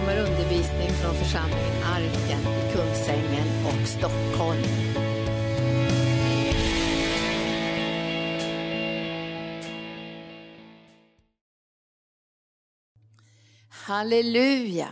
[0.00, 4.62] kommer undervisning från församlingen Arken i Kungsängen och Stockholm.
[13.70, 14.88] Halleluja!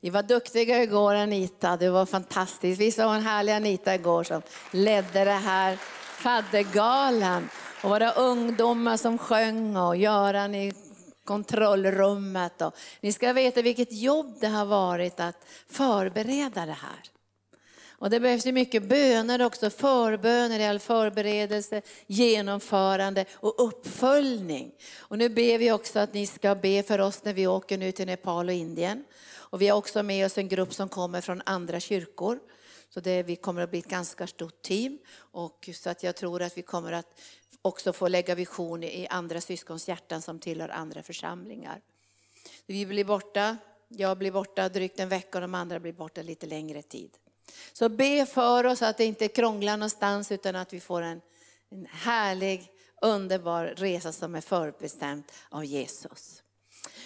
[0.00, 2.80] Ni var duktiga igår Anita, det var fantastiskt.
[2.80, 5.76] Visst var hon härlig Anita igår som ledde det här
[6.18, 7.48] faddergalan.
[7.82, 10.72] Och våra ungdomar som sjöng och Göran i
[11.24, 12.62] kontrollrummet.
[12.62, 17.10] Och ni ska veta vilket jobb det har varit att förbereda det här.
[18.04, 24.72] Och det behövs ju mycket böner också, förböner i all förberedelse, genomförande och uppföljning.
[24.98, 27.92] Och nu ber vi också att ni ska be för oss när vi åker nu
[27.92, 29.04] till Nepal och Indien.
[29.54, 32.38] Och vi har också med oss en grupp som kommer från andra kyrkor.
[32.90, 34.98] Så det, vi kommer att bli ett ganska stort team.
[35.16, 37.20] Och så att jag tror att vi kommer att
[37.64, 41.80] också få lägga vision i andra syskons hjärtan som tillhör andra församlingar.
[42.66, 43.56] Vi blir borta,
[43.88, 47.10] jag blir borta drygt en vecka och de andra blir borta lite längre tid.
[47.72, 51.20] Så be för oss att det inte krånglar någonstans utan att vi får en,
[51.70, 52.70] en härlig,
[53.02, 56.42] underbar resa som är förbestämd av Jesus.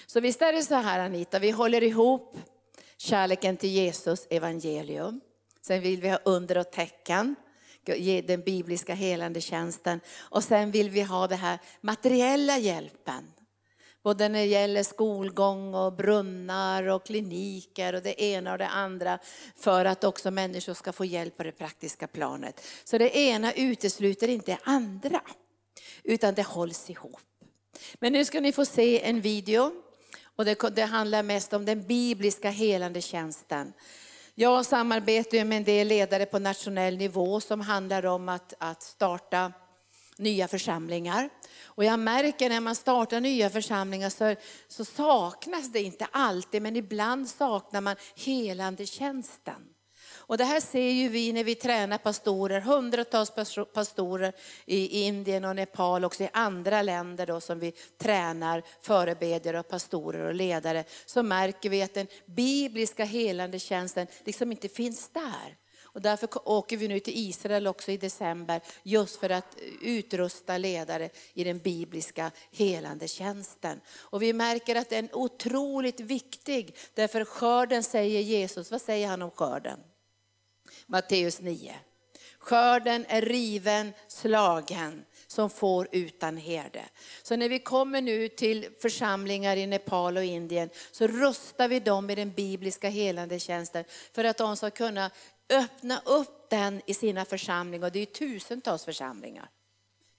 [0.06, 2.36] Så visst är det så här Anita, vi håller ihop
[2.96, 5.20] kärleken till Jesus evangelium.
[5.60, 6.70] Sen vill vi ha under och
[7.96, 10.00] ge den bibliska helande tjänsten.
[10.18, 13.32] Och sen vill vi ha den här materiella hjälpen.
[14.02, 19.18] Både när det gäller skolgång och brunnar och kliniker och det ena och det andra.
[19.56, 22.60] För att också människor ska få hjälp på det praktiska planet.
[22.84, 25.20] Så det ena utesluter inte det andra.
[26.04, 27.20] Utan det hålls ihop.
[28.00, 29.72] Men nu ska ni få se en video.
[30.36, 33.72] Och det, det handlar mest om den bibliska helande tjänsten.
[34.40, 39.52] Jag samarbetar med en del ledare på nationell nivå som handlar om att, att starta
[40.16, 41.30] nya församlingar.
[41.64, 44.34] Och jag märker när man startar nya församlingar så,
[44.68, 49.62] så saknas det inte alltid, men ibland saknar man helande tjänsten.
[50.28, 53.32] Och det här ser ju vi när vi tränar pastorer, hundratals
[53.74, 54.32] pastorer
[54.66, 60.26] i Indien och Nepal, också i andra länder då som vi tränar förebedjare och pastorer
[60.26, 60.84] och ledare.
[61.06, 65.56] Så märker vi att den bibliska helande tjänsten liksom inte finns där.
[65.82, 71.10] Och därför åker vi nu till Israel också i december, just för att utrusta ledare
[71.34, 73.80] i den bibliska helande tjänsten.
[73.98, 79.22] Och vi märker att den är otroligt viktig, därför skörden säger Jesus, vad säger han
[79.22, 79.78] om skörden?
[80.86, 81.74] Matteus 9.
[82.38, 86.84] Skörden är riven, slagen, som får utan herde.
[87.22, 92.10] Så när vi kommer nu till församlingar i Nepal och Indien så rustar vi dem
[92.10, 95.10] i den bibliska helande tjänsten för att de ska kunna
[95.50, 97.86] öppna upp den i sina församlingar.
[97.86, 99.50] Och det är tusentals församlingar.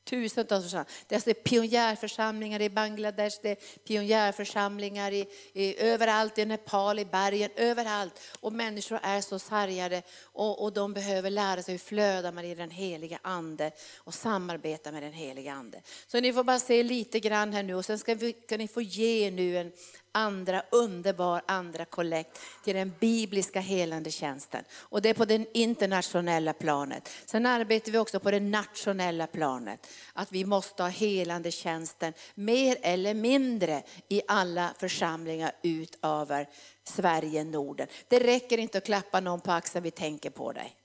[0.04, 0.88] Tusentals församlingar.
[1.08, 7.06] Det är alltså pionjärförsamlingar i Bangladesh, det är pionjärförsamlingar i, i, överallt i Nepal, i
[7.06, 8.14] bergen, överallt.
[8.40, 12.56] Och människor är så sargade och, och de behöver lära sig hur flödar man i
[12.56, 15.82] den heliga ande och samarbeta med den heliga ande.
[16.08, 18.68] Så ni får bara se lite grann här nu och sen ska, vi, ska ni
[18.68, 19.72] få ge nu en
[20.12, 24.64] andra underbar andra kollekt till den bibliska helande tjänsten.
[24.78, 27.10] Och det är på det internationella planet.
[27.26, 29.88] Sen arbetar vi också på det nationella planet.
[30.14, 36.50] Att vi måste ha helande tjänsten mer eller mindre i alla församlingar utöver
[36.84, 37.88] Sverige, Norden.
[38.08, 40.76] Det räcker inte att klappa någon på axeln, vi tänker på dig.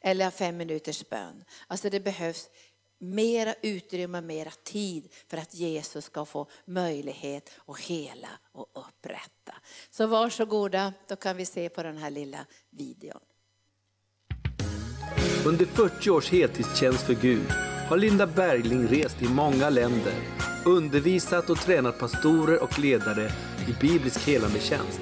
[0.00, 1.44] Eller fem minuters bön.
[1.66, 2.48] Alltså det behövs
[3.00, 9.54] mera utrymme, mera tid för att Jesus ska få möjlighet att hela och upprätta.
[9.90, 13.20] Så varsågoda, då kan vi se på den här lilla videon.
[15.46, 17.50] Under 40 års heltidstjänst för Gud
[17.88, 20.14] har Linda Bergling rest i många länder,
[20.64, 23.30] undervisat och tränat pastorer och ledare
[23.68, 25.00] i biblisk helande tjänst.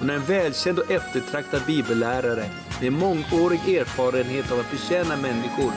[0.00, 2.50] Hon är en välkänd och eftertraktad bibellärare
[2.80, 5.72] med mångårig erfarenhet av att betjäna människor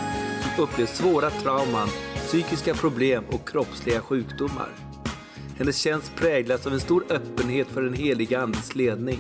[0.60, 4.70] upplevt svåra trauman, psykiska problem och kroppsliga sjukdomar.
[5.58, 9.20] Hennes tjänst präglas av en stor öppenhet för den heliga Andens ledning,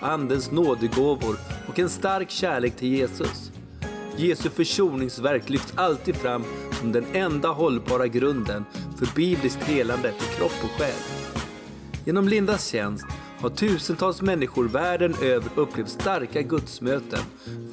[0.00, 1.36] Andens nådegåvor
[1.68, 3.52] och en stark kärlek till Jesus.
[4.16, 8.64] Jesu försoningsverk lyfts alltid fram som den enda hållbara grunden
[8.98, 11.20] för bibliskt helande till kropp och själ.
[12.04, 13.06] Genom Lindas tjänst
[13.40, 17.20] har tusentals människor världen över upplevt starka gudsmöten,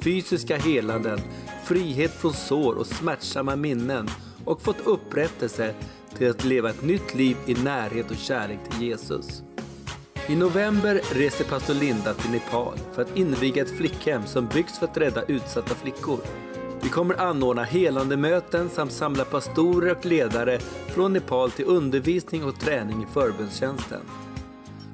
[0.00, 1.20] fysiska helanden,
[1.68, 4.08] frihet från sår och smärtsamma minnen
[4.44, 5.74] och fått upprättelse
[6.16, 9.42] till att leva ett nytt liv i närhet och kärlek till Jesus.
[10.28, 14.86] I november reser pastor Linda till Nepal för att inviga ett flickhem som byggs för
[14.86, 16.20] att rädda utsatta flickor.
[16.82, 22.60] Vi kommer anordna helande möten samt samla pastorer och ledare från Nepal till undervisning och
[22.60, 24.00] träning i förbundstjänsten.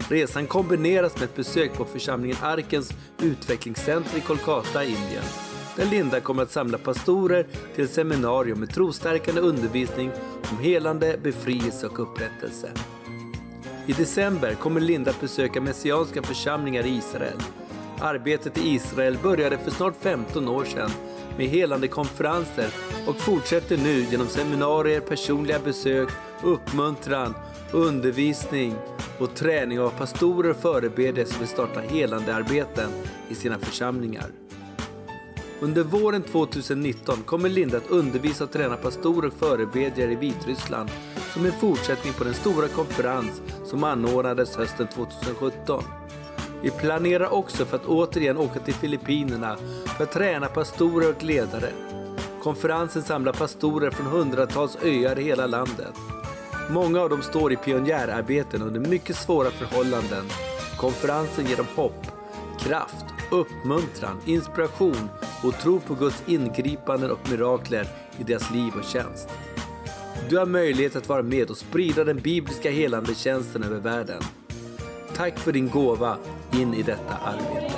[0.08, 2.92] Resan kombineras med ett besök på församlingen Arkens
[3.22, 5.24] utvecklingscenter i Kolkata, Indien.
[5.76, 10.10] Där Linda kommer att samla pastorer till ett seminarium med trostärkande undervisning
[10.50, 12.70] om helande, befrielse och upprättelse.
[13.86, 17.38] I december kommer Linda att besöka messianska församlingar i Israel.
[18.00, 20.90] Arbetet i Israel började för snart 15 år sedan
[21.36, 22.70] med helande konferenser
[23.06, 26.08] och fortsätter nu genom seminarier, personliga besök,
[26.42, 27.34] uppmuntran,
[27.72, 28.74] undervisning
[29.18, 32.90] och träning av pastorer och förebedjare som vill starta helande arbeten
[33.28, 34.43] i sina församlingar.
[35.64, 40.90] Under våren 2019 kommer Linda att undervisa och träna pastorer och förebedjare i Vitryssland
[41.32, 45.84] som en fortsättning på den stora konferens som anordnades hösten 2017.
[46.62, 49.56] Vi planerar också för att återigen åka till Filippinerna
[49.96, 51.70] för att träna pastorer och ledare.
[52.42, 55.94] Konferensen samlar pastorer från hundratals öar i hela landet.
[56.70, 60.24] Många av dem står i pionjärarbeten under mycket svåra förhållanden.
[60.76, 62.06] Konferensen ger dem hopp,
[62.58, 65.08] kraft, uppmuntran, inspiration
[65.44, 67.86] och tro på Guds ingripanden och mirakler
[68.18, 69.28] i deras liv och tjänst.
[70.28, 74.22] Du har möjlighet att vara med och sprida den bibliska helande tjänsten över världen.
[75.16, 76.16] Tack för din gåva
[76.52, 77.74] in i detta arbete.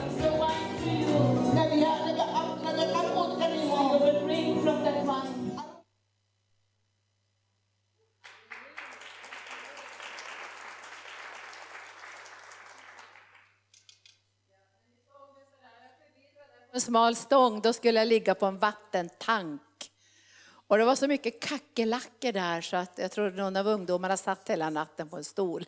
[16.76, 19.90] En smal stång, då skulle jag ligga på en vattentank.
[20.46, 24.50] Och det var så mycket kackerlackor där så att jag tror någon av ungdomarna satt
[24.50, 25.64] hela natten på en stol.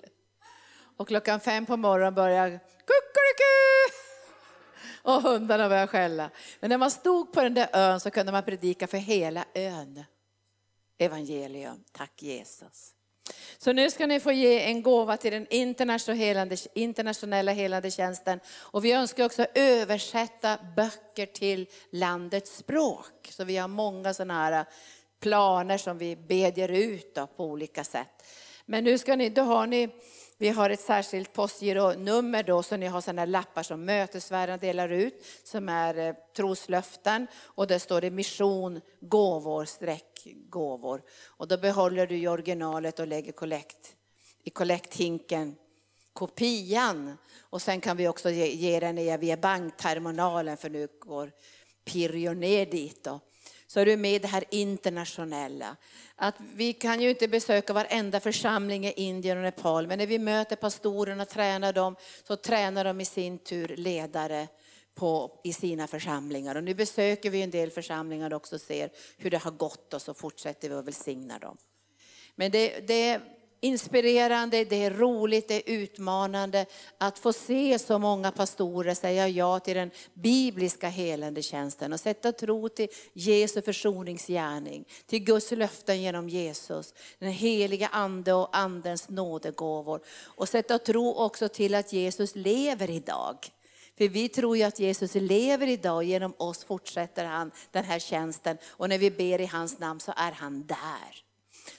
[0.96, 3.94] Och klockan fem på morgonen började kuckeliku!
[5.02, 6.30] Och hundarna började skälla.
[6.60, 10.04] Men när man stod på den där ön så kunde man predika för hela ön.
[10.98, 12.94] Evangelium, tack Jesus.
[13.58, 15.46] Så nu ska ni få ge en gåva till den
[16.74, 18.40] internationella helande tjänsten.
[18.58, 23.28] Och vi önskar också översätta böcker till landets språk.
[23.30, 24.64] Så vi har många sådana här
[25.20, 28.24] planer som vi bedjer ut på olika sätt.
[28.66, 29.88] Men nu ska ni, då har ni
[30.40, 35.26] vi har ett särskilt postgironummer då, så ni har sådana lappar som mötesvärdarna delar ut,
[35.44, 37.26] som är eh, troslöften.
[37.42, 41.02] Och där står det mission, gåvor, streck, gåvor.
[41.26, 43.96] Och då behåller du i originalet och lägger kollekt,
[44.44, 45.56] i kollekthinken
[46.12, 47.16] kopian.
[47.40, 51.32] Och sen kan vi också ge, ge den via bankterminalen, för nu går
[51.84, 53.04] Pirjo ner dit.
[53.04, 53.20] Då
[53.70, 55.76] så är du med i det här internationella.
[56.16, 60.18] Att vi kan ju inte besöka varenda församling i Indien och Nepal, men när vi
[60.18, 61.96] möter pastorerna och tränar dem,
[62.26, 64.48] så tränar de i sin tur ledare
[64.98, 66.54] på, i sina församlingar.
[66.54, 70.02] Och nu besöker vi en del församlingar också och ser hur det har gått och
[70.02, 71.56] så fortsätter vi att välsigna dem.
[72.36, 73.20] Men det, det
[73.60, 76.66] inspirerande, det är roligt, det är utmanande
[76.98, 82.32] att få se så många pastorer säga ja till den bibliska helande tjänsten och sätta
[82.32, 90.00] tro till Jesu försoningsgärning, till Guds löften genom Jesus, den heliga ande och andens nådegåvor.
[90.24, 93.36] Och sätta tro också till att Jesus lever idag.
[93.98, 98.58] För vi tror ju att Jesus lever idag, genom oss fortsätter han den här tjänsten
[98.66, 101.24] och när vi ber i hans namn så är han där.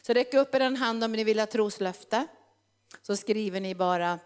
[0.01, 2.27] Så räck upp er en hand om ni vill ha troslöfte.
[3.01, 4.19] Så skriver ni bara,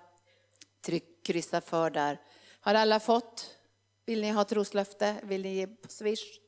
[0.82, 2.22] tryck, kryssa för där.
[2.60, 3.58] Har alla fått?
[4.06, 5.16] Vill ni ha troslöfte?
[5.24, 6.40] Vill ni ge på swish?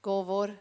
[0.00, 0.56] Gåvor?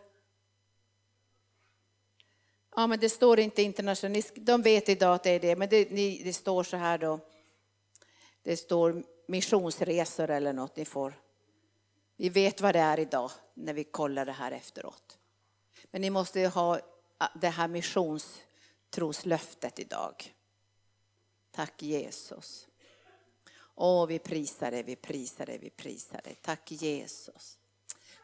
[2.75, 4.33] Ja, men det står inte internationellt.
[4.35, 5.83] De vet idag att det är det, men det,
[6.23, 7.19] det står så här då.
[8.43, 11.13] Det står missionsresor eller något ni får.
[12.15, 15.17] Vi vet vad det är idag när vi kollar det här efteråt.
[15.91, 16.79] Men ni måste ha
[17.41, 20.35] det här missionstroslöftet idag.
[21.51, 22.67] Tack Jesus.
[23.75, 26.35] Åh, vi prisar dig, vi prisar dig, vi prisar dig.
[26.41, 27.59] Tack Jesus.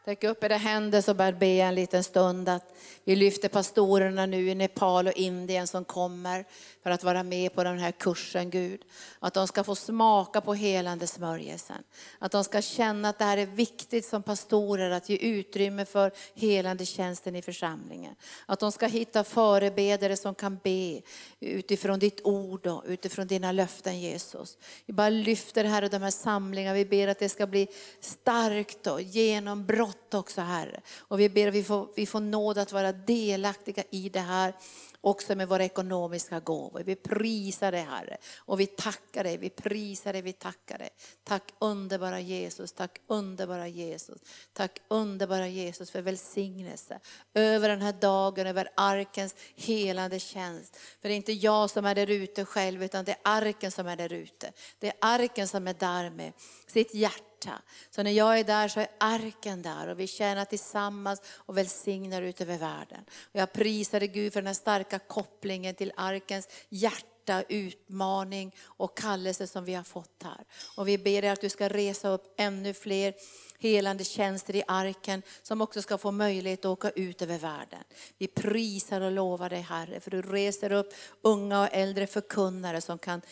[0.02, 4.50] Sträck upp era händer så bär be en liten stund att vi lyfter pastorerna nu
[4.50, 6.44] i Nepal och Indien som kommer
[6.82, 8.80] för att vara med på den här kursen Gud.
[9.18, 11.82] Att de ska få smaka på helande smörjelsen.
[12.18, 16.12] Att de ska känna att det här är viktigt som pastorer att ge utrymme för
[16.34, 18.14] helande tjänsten i församlingen.
[18.46, 21.02] Att de ska hitta förebedare som kan be
[21.40, 24.58] utifrån ditt ord och utifrån dina löften Jesus.
[24.86, 27.68] Vi bara lyfter här och de här samlingarna, vi ber att det ska bli
[28.00, 30.80] starkt och genombrott också Herre.
[30.98, 34.54] Och vi ber att vi får, vi får nåd att vara delaktiga i det här
[35.02, 36.82] också med våra ekonomiska gåvor.
[36.86, 40.90] Vi prisar dig Herre och vi tackar dig, vi prisar dig, vi tackar dig.
[41.24, 44.18] Tack underbara Jesus, tack underbara Jesus,
[44.52, 47.00] tack underbara Jesus för välsignelse
[47.34, 50.76] över den här dagen, över arkens helande tjänst.
[50.76, 53.86] För det är inte jag som är där ute själv utan det är arken som
[53.86, 54.52] är där ute.
[54.78, 56.32] Det är arken som är där med
[56.66, 57.62] sitt hjärta hjärta.
[57.90, 62.22] Så när jag är där så är arken där och vi tjänar tillsammans och välsignar
[62.22, 63.04] ut över världen.
[63.22, 69.46] Och jag prisade Gud för den här starka kopplingen till arkens hjärta utmaning och kallelse
[69.46, 70.44] som vi har fått här.
[70.76, 73.14] Och vi ber dig att du ska resa upp ännu fler
[73.58, 77.84] helande tjänster i arken som också ska få möjlighet att åka ut över världen.
[78.18, 82.98] Vi prisar och lovar dig Herre för du reser upp unga och äldre förkunnare som
[82.98, 83.22] kan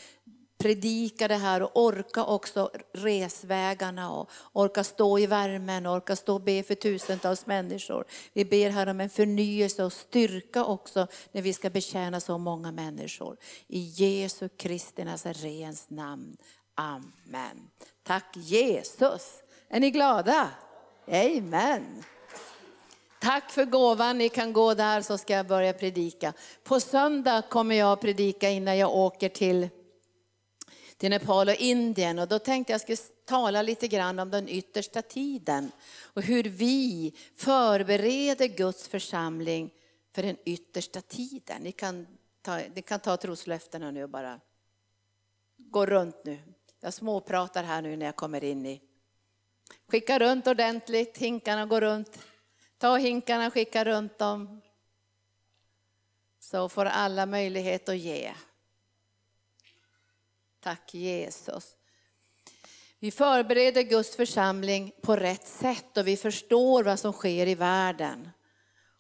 [0.61, 6.35] predika det här och orka också resvägarna och orka stå i värmen, och orka stå
[6.35, 8.05] och be för tusentals människor.
[8.33, 12.73] Vi ber här om en förnyelse och styrka också när vi ska betjäna så många
[12.73, 13.37] människor.
[13.69, 16.37] I Jesu Kristi Nazarens namn.
[16.75, 17.71] Amen.
[18.03, 19.43] Tack Jesus.
[19.69, 20.51] Är ni glada?
[21.07, 22.05] Amen.
[23.21, 26.33] Tack för gåvan, ni kan gå där så ska jag börja predika.
[26.65, 29.69] På söndag kommer jag att predika innan jag åker till
[31.01, 32.19] till Nepal och Indien.
[32.19, 37.15] Och då tänkte jag skulle tala lite grann om den yttersta tiden och hur vi
[37.37, 39.71] förbereder Guds församling
[40.15, 41.63] för den yttersta tiden.
[41.63, 42.07] Ni kan
[42.43, 44.41] ta, ni kan ta troslöftena nu och bara
[45.57, 46.39] gå runt nu.
[46.81, 48.81] Jag småpratar här nu när jag kommer in i.
[49.89, 52.19] Skicka runt ordentligt, hinkarna går runt.
[52.79, 54.61] Ta hinkarna, skicka runt dem.
[56.41, 58.33] Så får alla möjlighet att ge.
[60.61, 61.77] Tack Jesus.
[62.99, 68.31] Vi förbereder Guds församling på rätt sätt och vi förstår vad som sker i världen.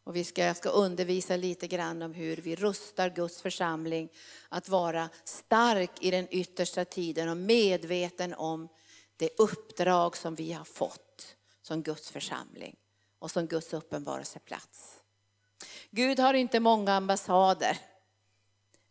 [0.05, 4.09] Och vi ska, jag ska undervisa lite grann om hur vi rustar Guds församling
[4.49, 8.69] att vara stark i den yttersta tiden och medveten om
[9.17, 12.77] det uppdrag som vi har fått som Guds församling
[13.19, 15.03] och som Guds uppenbarelseplats.
[15.91, 17.79] Gud har inte många ambassader.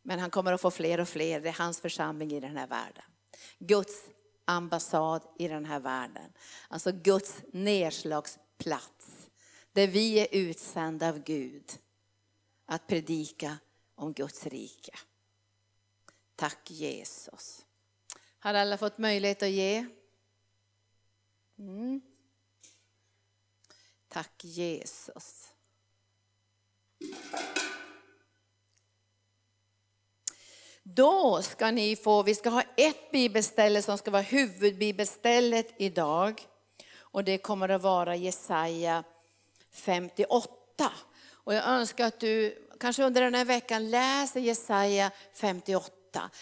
[0.01, 1.41] Men han kommer att få fler och fler.
[1.41, 3.03] Det är hans församling i den här världen.
[3.59, 4.09] Guds
[4.45, 6.33] ambassad i den här världen.
[6.67, 9.29] Alltså Guds nedslagsplats.
[9.71, 11.71] Där vi är utsända av Gud
[12.65, 13.57] att predika
[13.95, 14.93] om Guds rike.
[16.35, 17.65] Tack Jesus.
[18.39, 19.85] Har alla fått möjlighet att ge?
[21.57, 22.01] Mm.
[24.07, 25.53] Tack Jesus.
[30.95, 36.41] Då ska ni få, vi ska ha ett bibelställe som ska vara huvudbibelstället idag.
[36.99, 39.03] Och det kommer att vara Jesaja
[39.71, 40.91] 58.
[41.31, 45.98] Och jag önskar att du kanske under den här veckan läser Jesaja 58.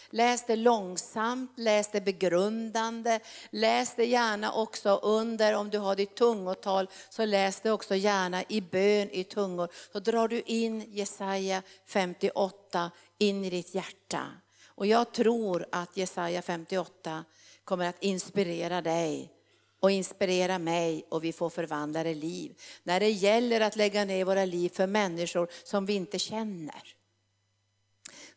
[0.09, 3.19] Läs det långsamt, läs det begrundande,
[3.49, 8.43] läs det gärna också under, om du har ditt tungotal, så läs det också gärna
[8.49, 9.69] i bön i tungor.
[9.93, 14.25] Så drar du in Jesaja 58 in i ditt hjärta.
[14.67, 17.25] Och jag tror att Jesaja 58
[17.63, 19.33] kommer att inspirera dig
[19.79, 22.55] och inspirera mig och vi får förvandlade liv.
[22.83, 26.96] När det gäller att lägga ner våra liv för människor som vi inte känner.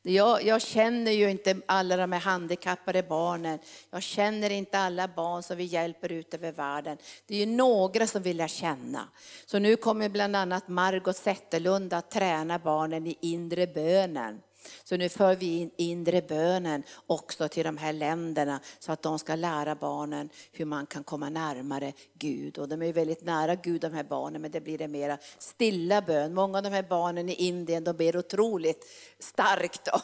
[0.02, 3.58] Jag, jag, känner ju inte alla de här handikappade barnen.
[3.90, 6.98] Jag känner inte alla barn som vi hjälper ut över världen.
[7.26, 9.08] Det är ju några som vill jag känna.
[9.46, 14.40] Så nu kommer bland annat Margot Zetterlund att träna barnen i inre bönen.
[14.84, 19.18] Så nu för vi in inre bönen också till de här länderna så att de
[19.18, 22.58] ska lära barnen hur man kan komma närmare Gud.
[22.58, 26.02] Och de är väldigt nära Gud de här barnen men det blir en mera stilla
[26.02, 26.34] bön.
[26.34, 28.86] Många av de här barnen i Indien de ber otroligt
[29.18, 30.00] starkt och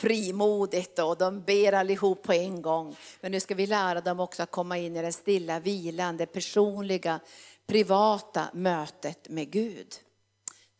[0.00, 2.96] frimodigt och de ber allihop på en gång.
[3.20, 6.26] Men nu ska vi lära dem också att komma in i den stilla, vilan, det
[6.26, 7.20] personliga,
[7.66, 9.94] privata mötet med Gud.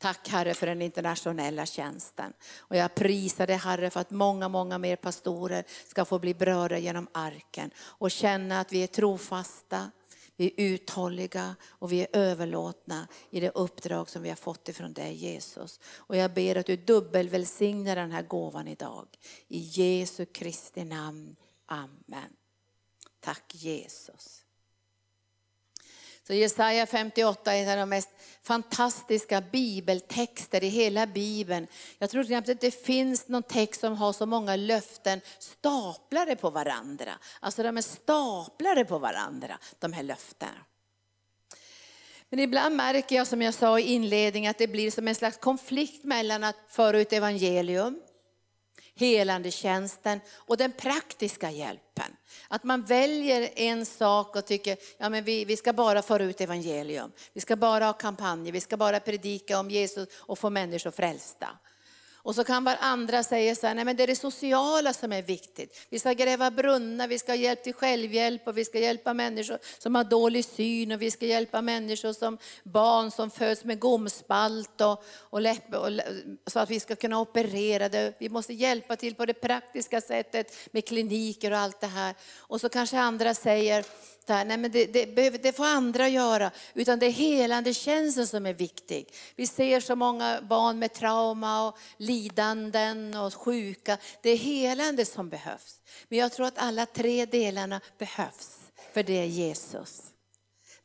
[0.00, 2.33] Tack Herre för den internationella tjänsten.
[2.59, 6.78] Och jag prisar dig Herre för att många, många mer pastorer ska få bli berörda
[6.78, 9.90] genom arken och känna att vi är trofasta,
[10.37, 14.92] vi är uthålliga och vi är överlåtna i det uppdrag som vi har fått ifrån
[14.92, 15.80] dig Jesus.
[15.97, 19.09] Och jag ber att du dubbelvälsignar den här gåvan idag.
[19.49, 21.37] I Jesu Kristi namn.
[21.66, 22.37] Amen.
[23.21, 24.45] Tack Jesus.
[26.30, 28.08] Så Jesaja 58 är en av de mest
[28.42, 31.66] fantastiska bibeltexter i hela Bibeln.
[31.99, 36.50] Jag tror knappt att det finns någon text som har så många löften staplade på
[36.50, 37.10] varandra.
[37.40, 40.52] Alltså de är staplade på varandra, de här löftena.
[42.28, 45.37] Men ibland märker jag, som jag sa i inledningen, att det blir som en slags
[45.37, 48.00] konflikt mellan att föra ut evangelium,
[49.00, 52.16] helande tjänsten och den praktiska hjälpen.
[52.49, 56.40] Att man väljer en sak och tycker, ja men vi, vi ska bara föra ut
[56.40, 57.12] evangelium.
[57.33, 61.49] Vi ska bara ha kampanjer, vi ska bara predika om Jesus och få människor frälsta.
[62.23, 65.23] Och så kan andra säga så här, nej men det är det sociala som är
[65.23, 65.87] viktigt.
[65.91, 69.59] Vi ska gräva brunnar, vi ska ha hjälp till självhjälp och vi ska hjälpa människor
[69.79, 74.81] som har dålig syn och vi ska hjälpa människor som barn som föds med gomspalt
[74.81, 75.91] och, och, läpp, och
[76.47, 78.15] så att vi ska kunna operera det.
[78.19, 82.15] Vi måste hjälpa till på det praktiska sättet med kliniker och allt det här.
[82.39, 83.85] Och så kanske andra säger,
[84.27, 84.45] där.
[84.45, 88.55] Nej, men det, det, det, får andra göra, utan det är helande tjänsten som är
[88.55, 89.15] viktig.
[89.37, 93.99] Vi ser så många barn med trauma och lidanden och sjuka.
[94.23, 95.81] Det är helande som behövs.
[96.09, 98.59] Men jag tror att alla tre delarna behövs,
[98.93, 100.10] för det är Jesus.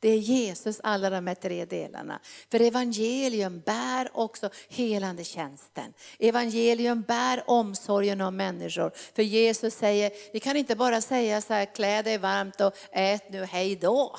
[0.06, 2.20] Det är Jesus alla de här tre delarna.
[2.52, 5.94] För evangelium bär också helande tjänsten.
[6.20, 8.92] Evangelium bär omsorgen om människor.
[9.16, 13.32] För Jesus säger, vi kan inte bara säga så här, klä dig varmt och ät
[13.32, 14.16] nu, hej då.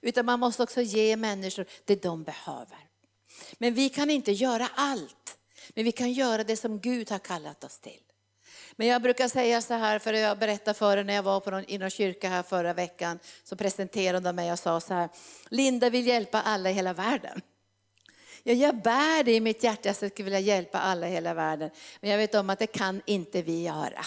[0.00, 2.78] Utan man måste också ge människor det de behöver.
[3.58, 5.38] Men vi kan inte göra allt.
[5.74, 8.11] Men vi kan göra det som Gud har kallat oss till.
[8.76, 11.50] Men jag brukar säga så här, för jag berättade för er när jag var på
[11.50, 15.08] någon, i någon kyrka här förra veckan, så presenterade de mig och sa så här,
[15.48, 17.40] Linda vill hjälpa alla i hela världen.
[18.42, 21.70] Ja, jag bär det i mitt hjärta, jag skulle vilja hjälpa alla i hela världen.
[22.00, 24.04] Men jag vet om att det kan inte vi göra.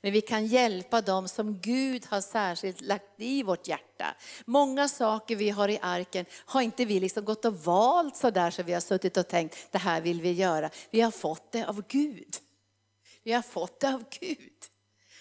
[0.00, 4.16] Men vi kan hjälpa dem som Gud har särskilt lagt i vårt hjärta.
[4.44, 8.50] Många saker vi har i arken har inte vi liksom gått och valt så där
[8.50, 10.70] så vi har suttit och tänkt, det här vill vi göra.
[10.90, 12.36] Vi har fått det av Gud.
[13.26, 14.52] Vi har fått det av Gud.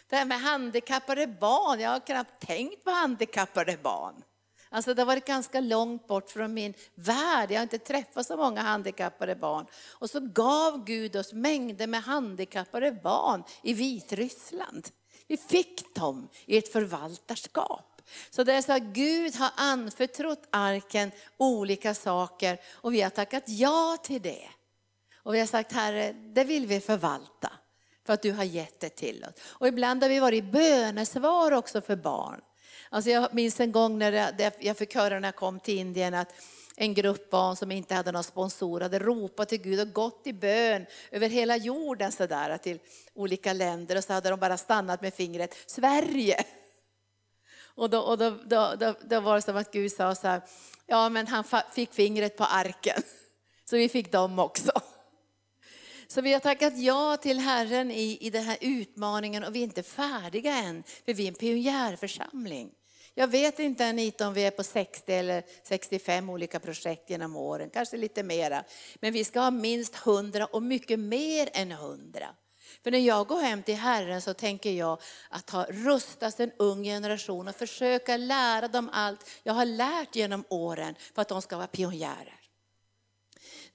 [0.09, 4.23] Det här med handikappade barn, jag har knappt tänkt på handikappade barn.
[4.69, 7.51] Alltså det har varit ganska långt bort från min värld.
[7.51, 9.65] Jag har inte träffat så många handikappade barn.
[9.91, 14.87] Och så gav Gud oss mängder med handikappade barn i Vitryssland.
[15.27, 18.01] Vi fick dem i ett förvaltarskap.
[18.29, 23.43] Så det är så att Gud har anförtrott arken olika saker och vi har tackat
[23.47, 24.47] ja till det.
[25.15, 27.51] Och vi har sagt Herre, det vill vi förvalta
[28.05, 29.41] för att du har gett det till oss.
[29.43, 32.41] Och ibland har vi varit i bönesvar också för barn.
[32.89, 36.33] Alltså jag minns en gång när jag fick höra när jag kom till Indien att
[36.75, 40.33] en grupp barn som inte hade någon sponsor hade ropat till Gud och gått i
[40.33, 42.79] bön över hela jorden sådär till
[43.13, 46.43] olika länder och så hade de bara stannat med fingret, Sverige.
[47.75, 50.41] Och då, och då, då, då, då var det som att Gud sa så här,
[50.85, 53.01] ja men han fick fingret på arken.
[53.69, 54.71] Så vi fick dem också.
[56.15, 59.63] Så vi har tackat ja till Herren i, i den här utmaningen och vi är
[59.63, 62.71] inte färdiga än, för vi är en pionjärförsamling.
[63.13, 67.69] Jag vet inte Anita om vi är på 60 eller 65 olika projekt genom åren,
[67.73, 68.63] kanske lite mera.
[68.95, 72.27] Men vi ska ha minst 100 och mycket mer än 100.
[72.83, 74.99] För när jag går hem till Herren så tänker jag
[75.29, 80.43] att ha rustat en ung generation och försöka lära dem allt jag har lärt genom
[80.49, 82.44] åren för att de ska vara pionjärer.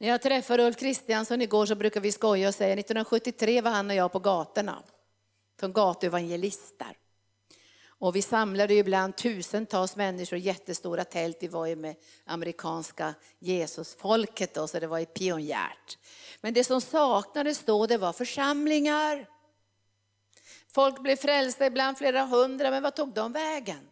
[0.00, 3.90] När jag träffade Ulf Kristiansson igår så brukar vi skoja och säga 1973 var han
[3.90, 4.82] och jag på gatorna
[5.60, 6.96] som gatuevangelister.
[7.86, 11.36] Och vi samlade ibland tusentals människor i jättestora tält.
[11.40, 15.98] Vi var ju med amerikanska Jesusfolket då, så det var ju pionjärt.
[16.40, 19.26] Men det som saknades då, det var församlingar.
[20.72, 23.88] Folk blev frälsta, ibland flera hundra, men vad tog de vägen?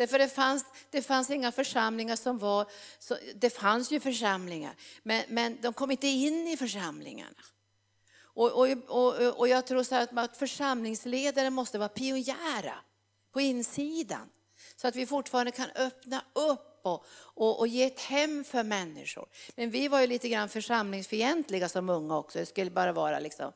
[0.00, 5.24] Därför det fanns, det fanns inga församlingar som var, så, det fanns ju församlingar, men,
[5.28, 7.42] men de kom inte in i församlingarna.
[8.20, 12.74] Och, och, och, och jag tror så att, att församlingsledare måste vara pionjära
[13.32, 14.30] på insidan.
[14.76, 19.28] Så att vi fortfarande kan öppna upp och, och, och, ge ett hem för människor.
[19.56, 22.38] Men vi var ju lite grann församlingsfientliga som unga också.
[22.38, 23.52] Det skulle bara vara liksom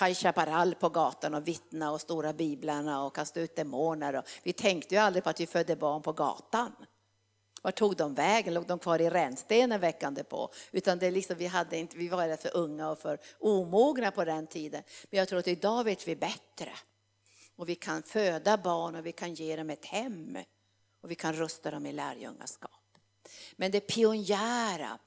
[0.00, 4.16] High Chaparral på gatan och vittna och stora biblarna och kasta ut demoner.
[4.16, 6.72] Och vi tänkte ju aldrig på att vi födde barn på gatan.
[7.62, 8.54] Var tog de vägen?
[8.54, 10.52] Låg de kvar i rännstenen veckan på?
[10.72, 14.46] Utan det liksom, vi, hade inte, vi var för unga och för omogna på den
[14.46, 14.82] tiden.
[15.10, 16.72] Men jag tror att idag vet vi bättre.
[17.56, 20.38] Och vi kan föda barn och vi kan ge dem ett hem.
[21.06, 22.70] Och vi kan rusta dem i lärjungaskap.
[23.56, 24.98] Men det pionjära,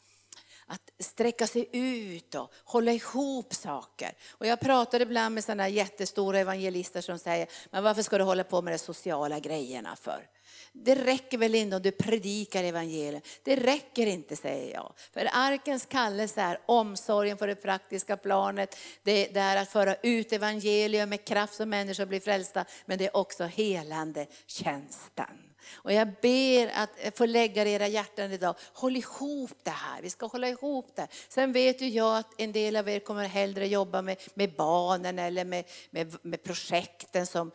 [0.65, 4.12] att sträcka sig ut och hålla ihop saker.
[4.29, 8.43] Och jag pratar ibland med sådana jättestora evangelister som säger, men varför ska du hålla
[8.43, 10.27] på med de sociala grejerna för?
[10.71, 13.27] Det räcker väl inte om du predikar evangeliet.
[13.43, 14.93] Det räcker inte säger jag.
[15.13, 18.77] För arkens kallelse är omsorgen för det praktiska planet.
[19.03, 22.65] Det är att föra ut evangelium med kraft så människor blir frälsta.
[22.85, 25.48] Men det är också helande tjänsten.
[25.74, 28.56] Och jag ber att eh, få lägga era hjärtan idag.
[28.74, 31.08] Håll ihop det här, vi ska hålla ihop det.
[31.30, 35.19] Sen vet ju jag att en del av er kommer hellre jobba med, med barnen
[35.19, 37.52] eller med, med, med projekten som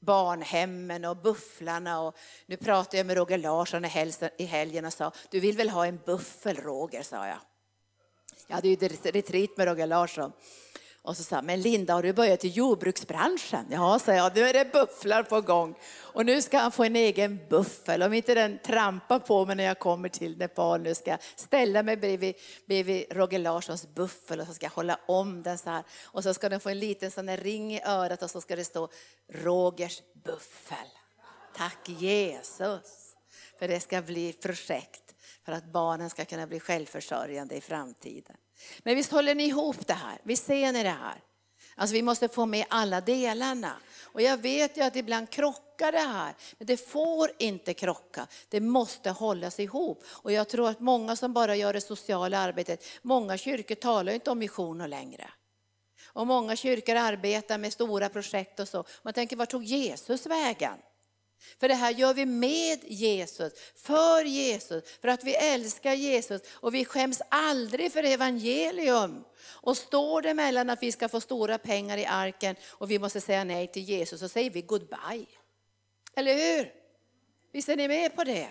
[0.00, 2.00] barnhemmen och bufflarna.
[2.00, 3.84] Och nu pratade jag med Roger Larsson
[4.38, 7.38] i helgen och sa, du vill väl ha en buffel Roger, sa jag.
[8.46, 10.32] Jag hade ju retreat med Roger Larsson.
[11.08, 13.66] Och så sa han, men Linda har du börjat i jordbruksbranschen?
[13.70, 15.78] Ja, sa jag, nu är det bufflar på gång.
[15.96, 18.02] Och nu ska han få en egen buffel.
[18.02, 21.82] Om inte den trampar på mig när jag kommer till Nepal nu ska jag ställa
[21.82, 22.34] mig bredvid,
[22.66, 25.84] bredvid Roger Larssons buffel och så ska jag hålla om den så här.
[26.04, 28.64] Och så ska den få en liten sån ring i örat och så ska det
[28.64, 28.88] stå
[29.32, 30.88] Rogers buffel.
[31.56, 33.07] Tack Jesus.
[33.58, 38.36] För det ska bli projekt för att barnen ska kunna bli självförsörjande i framtiden.
[38.82, 40.18] Men visst håller ni ihop det här?
[40.22, 41.22] Visst ser ni det här?
[41.74, 43.72] Alltså vi måste få med alla delarna.
[44.02, 48.26] Och jag vet ju att ibland krockar det här, men det får inte krocka.
[48.48, 50.04] Det måste hållas ihop.
[50.08, 54.30] Och jag tror att många som bara gör det sociala arbetet, många kyrkor talar inte
[54.30, 55.30] om missioner längre.
[56.06, 58.84] Och många kyrkor arbetar med stora projekt och så.
[59.02, 60.78] Man tänker, var tog Jesus vägen?
[61.60, 66.74] För det här gör vi med Jesus, för Jesus, för att vi älskar Jesus och
[66.74, 69.24] vi skäms aldrig för evangelium.
[69.46, 73.20] Och står det mellan att vi ska få stora pengar i arken och vi måste
[73.20, 75.26] säga nej till Jesus så säger vi goodbye.
[76.14, 76.72] Eller hur?
[77.52, 78.48] Visst är ni med på det?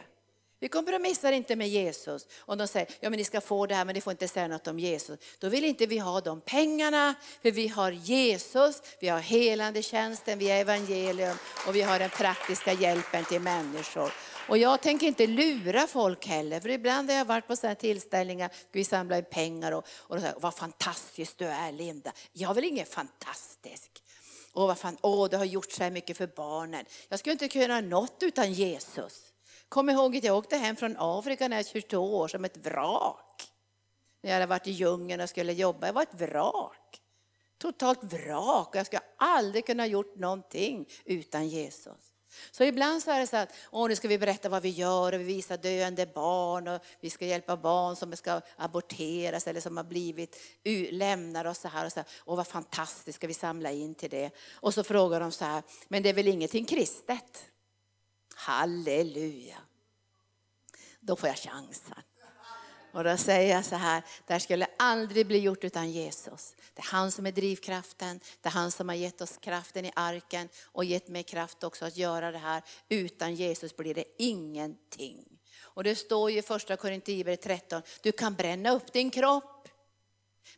[0.59, 2.27] Vi kompromissar inte med Jesus.
[2.39, 4.47] Om de säger, ja men ni ska få det här men ni får inte säga
[4.47, 5.19] något om Jesus.
[5.39, 10.39] Då vill inte vi ha de pengarna, för vi har Jesus, vi har helande tjänsten,
[10.39, 14.11] vi har evangelium och vi har den praktiska hjälpen till människor.
[14.47, 18.49] Och jag tänker inte lura folk heller, för ibland har jag varit på sådana tillställningar,
[18.71, 22.11] vi samlar in pengar och, och de säger, vad fantastisk du är Linda.
[22.33, 24.03] Jag är väl ingen fantastisk.
[24.53, 26.85] Åh, vad fan, åh, du har gjort så här mycket för barnen.
[27.09, 29.26] Jag skulle inte kunna göra något utan Jesus.
[29.69, 32.57] Kom ihåg att jag åkte hem från Afrika när jag var 22 år som ett
[32.57, 33.51] vrak.
[34.21, 35.87] När jag hade varit i djungeln och skulle jobba.
[35.87, 37.01] Jag var ett vrak.
[37.57, 38.75] Totalt vrak.
[38.75, 42.13] Jag skulle aldrig kunna gjort någonting utan Jesus.
[42.51, 45.13] Så ibland så är det så att åh, nu ska vi berätta vad vi gör
[45.13, 49.77] och vi visar döende barn och vi ska hjälpa barn som ska aborteras eller som
[49.77, 50.37] har blivit
[50.91, 51.85] lämnade och så här.
[51.85, 52.09] Och så här.
[52.25, 54.31] Åh, vad fantastiskt, ska vi samla in till det?
[54.53, 57.45] Och så frågar de så här, men det är väl ingenting kristet?
[58.37, 59.57] Halleluja.
[60.99, 62.03] Då får jag chansen.
[62.91, 66.55] Och då säger jag så här, det här skulle aldrig bli gjort utan Jesus.
[66.73, 69.91] Det är han som är drivkraften, det är han som har gett oss kraften i
[69.95, 72.63] arken och gett mig kraft också att göra det här.
[72.89, 75.39] Utan Jesus blir det ingenting.
[75.59, 79.67] Och det står ju i första Korinthierbrevet 13, du kan bränna upp din kropp.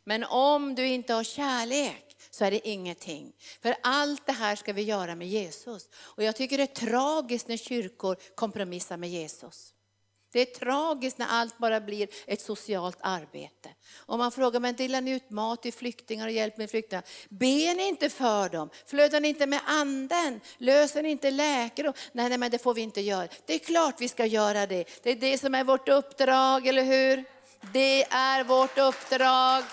[0.04, 3.32] Men om du inte har kärlek så är det ingenting.
[3.62, 5.88] För allt det här ska vi göra med Jesus.
[5.94, 9.74] Och jag tycker det är tragiskt när kyrkor kompromissar med Jesus.
[10.32, 13.68] Det är tragiskt när allt bara blir ett socialt arbete.
[13.96, 17.04] Om man frågar, men delar ni ut mat till flyktingar och hjälp med flyktingar?
[17.28, 18.70] Ber ni inte för dem?
[18.86, 20.40] Flödar ni inte med anden?
[20.58, 21.92] Löser ni inte läkare?
[22.12, 23.28] Nej, nej, men det får vi inte göra.
[23.46, 24.84] Det är klart vi ska göra det.
[25.02, 27.24] Det är det som är vårt uppdrag, eller hur?
[27.72, 29.64] Det är vårt uppdrag.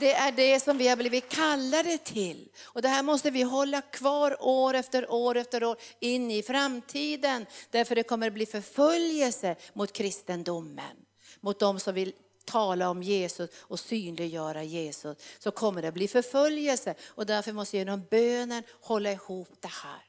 [0.00, 2.48] Det är det som vi har blivit kallade till.
[2.62, 7.46] Och det här måste vi hålla kvar år efter år efter år in i framtiden.
[7.70, 10.96] Därför det kommer att bli förföljelse mot kristendomen.
[11.40, 12.12] Mot de som vill
[12.44, 15.16] tala om Jesus och synliggöra Jesus.
[15.38, 20.00] Så kommer det bli förföljelse och därför måste vi genom bönen hålla ihop det här.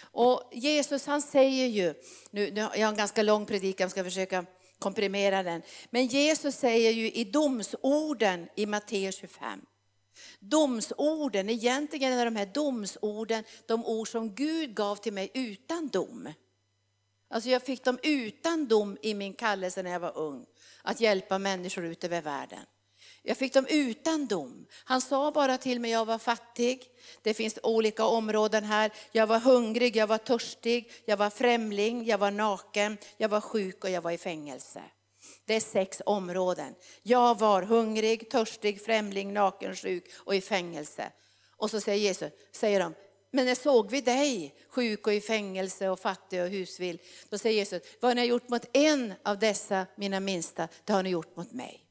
[0.00, 1.94] Och Jesus han säger ju,
[2.30, 4.46] nu, jag har en ganska lång predikan, jag ska försöka
[4.78, 5.62] komprimera den.
[5.90, 9.60] Men Jesus säger ju i domsorden i Matteus 25.
[10.40, 16.28] Domsorden, egentligen är de här domsorden de ord som Gud gav till mig utan dom.
[17.30, 20.46] Alltså jag fick dem utan dom i min kallelse när jag var ung,
[20.82, 22.64] att hjälpa människor ut över världen.
[23.28, 24.66] Jag fick dem utan dom.
[24.84, 26.84] Han sa bara till mig, jag var fattig.
[27.22, 28.92] Det finns olika områden här.
[29.12, 33.84] Jag var hungrig, jag var törstig, jag var främling, jag var naken, jag var sjuk
[33.84, 34.82] och jag var i fängelse.
[35.44, 36.74] Det är sex områden.
[37.02, 41.12] Jag var hungrig, törstig, främling, naken, sjuk och i fängelse.
[41.56, 42.94] Och så säger Jesus, säger de,
[43.30, 47.00] men när såg vi dig sjuk och i fängelse och fattig och husvill?
[47.28, 51.02] Då säger Jesus, vad ni har gjort mot en av dessa mina minsta, det har
[51.02, 51.87] ni gjort mot mig.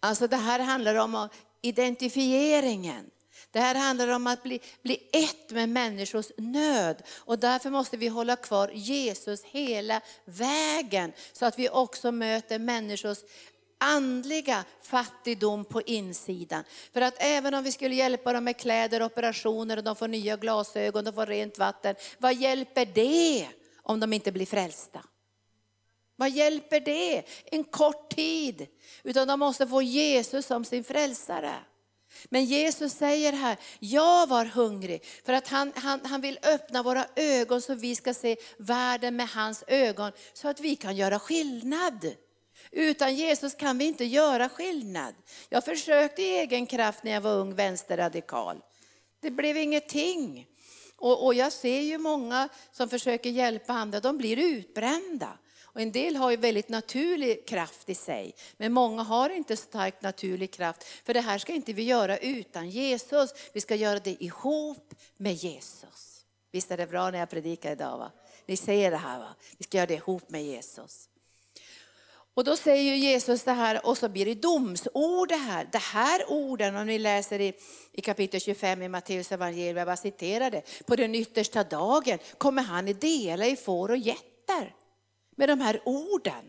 [0.00, 1.28] Alltså det här handlar om
[1.62, 3.10] identifieringen.
[3.50, 7.02] Det här handlar om att bli, bli ett med människors nöd.
[7.18, 11.12] Och därför måste vi hålla kvar Jesus hela vägen.
[11.32, 13.18] Så att vi också möter människors
[13.78, 16.64] andliga fattigdom på insidan.
[16.92, 20.36] För att även om vi skulle hjälpa dem med kläder, operationer och de får nya
[20.36, 21.94] glasögon, de får rent vatten.
[22.18, 23.48] Vad hjälper det
[23.82, 25.00] om de inte blir frälsta?
[26.20, 27.22] Vad hjälper det?
[27.44, 28.66] En kort tid.
[29.02, 31.54] Utan de måste få Jesus som sin frälsare.
[32.28, 37.06] Men Jesus säger här, jag var hungrig för att han, han, han vill öppna våra
[37.16, 42.14] ögon så vi ska se världen med hans ögon så att vi kan göra skillnad.
[42.70, 45.14] Utan Jesus kan vi inte göra skillnad.
[45.48, 48.60] Jag försökte i egen kraft när jag var ung vänsterradikal.
[49.20, 50.46] Det blev ingenting.
[50.96, 55.38] Och, och jag ser ju många som försöker hjälpa andra, de blir utbrända.
[55.72, 60.02] Och en del har ju väldigt naturlig kraft i sig, men många har inte stark
[60.02, 60.84] naturlig kraft.
[60.84, 65.34] För det här ska inte vi göra utan Jesus, vi ska göra det ihop med
[65.34, 66.24] Jesus.
[66.52, 67.98] Visst är det bra när jag predikar idag?
[67.98, 68.12] Va?
[68.46, 69.34] Ni ser det här, va?
[69.58, 71.08] vi ska göra det ihop med Jesus.
[72.34, 75.68] Och då säger Jesus det här och så blir det domsord det här.
[75.72, 77.52] Det här orden, om ni läser i,
[77.92, 80.62] i kapitel 25 i Matteus evangelium, jag bara citerar det.
[80.86, 84.74] På den yttersta dagen kommer han att dela i får och getter
[85.40, 86.44] med de här orden.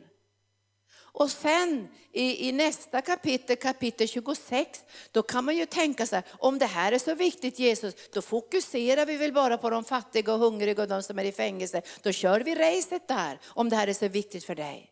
[1.13, 4.79] Och sen i, i, nästa kapitel, kapitel 26,
[5.11, 8.21] då kan man ju tänka så här, om det här är så viktigt Jesus, då
[8.21, 11.81] fokuserar vi väl bara på de fattiga och hungriga och de som är i fängelse.
[12.01, 14.91] Då kör vi racet där, om det här är så viktigt för dig.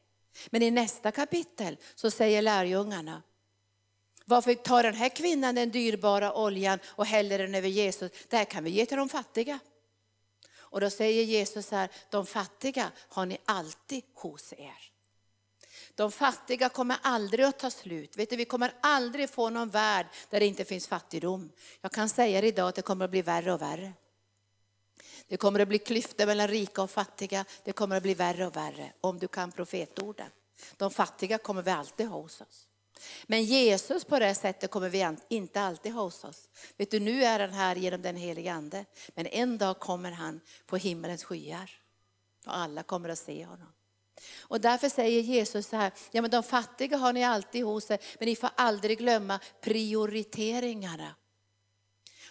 [0.49, 3.23] Men i nästa kapitel så säger lärjungarna,
[4.25, 8.12] varför tar den här kvinnan den dyrbara oljan och häller den över Jesus?
[8.29, 9.59] Det här kan vi ge till de fattiga.
[10.71, 14.91] Och då säger Jesus här, de fattiga har ni alltid hos er.
[15.95, 18.17] De fattiga kommer aldrig att ta slut.
[18.17, 21.51] Vet du, vi kommer aldrig få någon värld där det inte finns fattigdom.
[21.82, 23.93] Jag kan säga idag att det kommer att bli värre och värre.
[25.27, 27.45] Det kommer att bli klyftor mellan rika och fattiga.
[27.63, 30.29] Det kommer att bli värre och värre om du kan profetorden.
[30.77, 32.68] De fattiga kommer vi alltid ha hos oss.
[33.27, 36.49] Men Jesus på det sättet kommer vi inte alltid ha hos oss.
[36.77, 38.85] Vet du, nu är han här genom den helige Ande.
[39.15, 41.71] Men en dag kommer han på himmelens skyar.
[42.45, 43.73] Och alla kommer att se honom.
[44.39, 47.99] Och därför säger Jesus så här, ja men de fattiga har ni alltid hos er,
[48.19, 51.15] men ni får aldrig glömma prioriteringarna.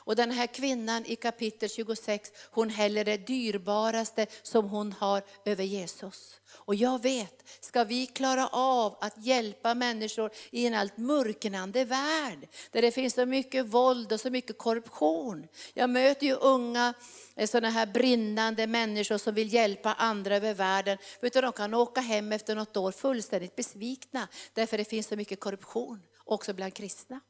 [0.09, 5.65] Och den här kvinnan i kapitel 26, hon häller det dyrbaraste som hon har över
[5.65, 6.41] Jesus.
[6.51, 12.49] Och jag vet, ska vi klara av att hjälpa människor i en allt mörknande värld,
[12.71, 15.47] där det finns så mycket våld och så mycket korruption.
[15.75, 16.95] Jag möter ju unga
[17.37, 20.99] eh, sådana här brinnande människor som vill hjälpa andra över världen.
[21.21, 25.41] utan de kan åka hem efter något år fullständigt besvikna, därför det finns så mycket
[25.41, 27.21] korruption, också bland kristna.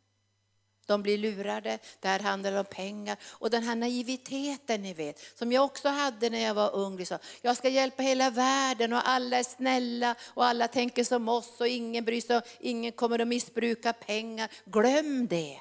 [0.88, 3.16] De blir lurade, det här handlar om pengar.
[3.30, 6.96] Och den här naiviteten ni vet, som jag också hade när jag var ung.
[6.96, 7.18] Liksom.
[7.42, 11.68] Jag ska hjälpa hela världen och alla är snälla och alla tänker som oss och
[11.68, 14.50] ingen bryr sig, ingen kommer att missbruka pengar.
[14.64, 15.60] Glöm det.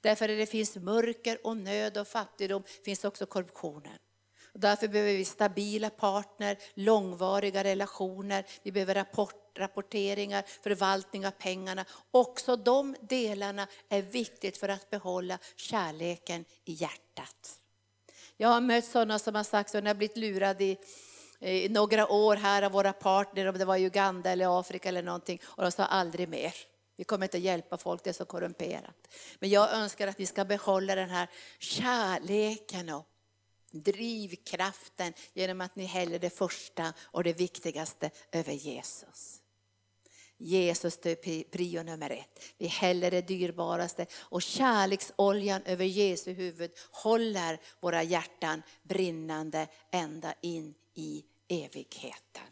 [0.00, 3.98] Därför att det finns mörker och nöd och fattigdom finns också korruptionen.
[4.54, 11.84] Och därför behöver vi stabila partner, långvariga relationer, vi behöver rapporter rapporteringar, förvaltning av pengarna.
[12.10, 17.58] Också de delarna är viktigt för att behålla kärleken i hjärtat.
[18.36, 20.78] Jag har mött sådana som har sagt, så när jag blivit lurad i,
[21.40, 25.40] i några år här av våra partner, om det var Uganda eller Afrika eller någonting,
[25.44, 26.54] och de sa aldrig mer.
[26.96, 29.08] Vi kommer inte att hjälpa folk, det är så korrumperat.
[29.38, 33.06] Men jag önskar att vi ska behålla den här kärleken och
[33.72, 39.41] drivkraften genom att ni häller det första och det viktigaste över Jesus.
[40.42, 42.44] Jesus är prio nummer ett.
[42.58, 50.74] Vi häller det dyrbaraste och kärleksoljan över Jesu huvud håller våra hjärtan brinnande ända in
[50.94, 52.42] i evigheten.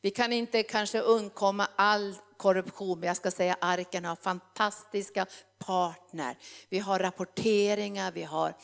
[0.00, 5.26] Vi kan inte kanske undkomma all korruption, men jag ska säga arken har fantastiska
[5.58, 6.36] partner.
[6.68, 8.54] Vi har rapporteringar, vi har,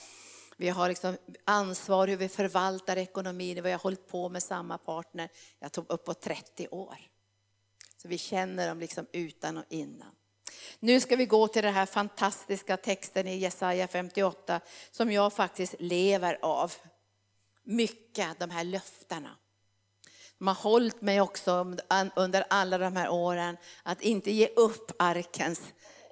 [0.57, 3.63] vi har liksom ansvar hur vi förvaltar ekonomin.
[3.63, 6.97] Vi har hållit på med samma partner, jag tog uppåt 30 år.
[7.97, 10.11] Så vi känner dem liksom utan och innan.
[10.81, 15.75] Nu ska vi gå till den här fantastiska texten i Jesaja 58 som jag faktiskt
[15.79, 16.73] lever av.
[17.65, 19.31] Mycket, de här löftena.
[20.39, 21.77] De har hållit mig också
[22.17, 25.63] under alla de här åren att inte ge upp arkens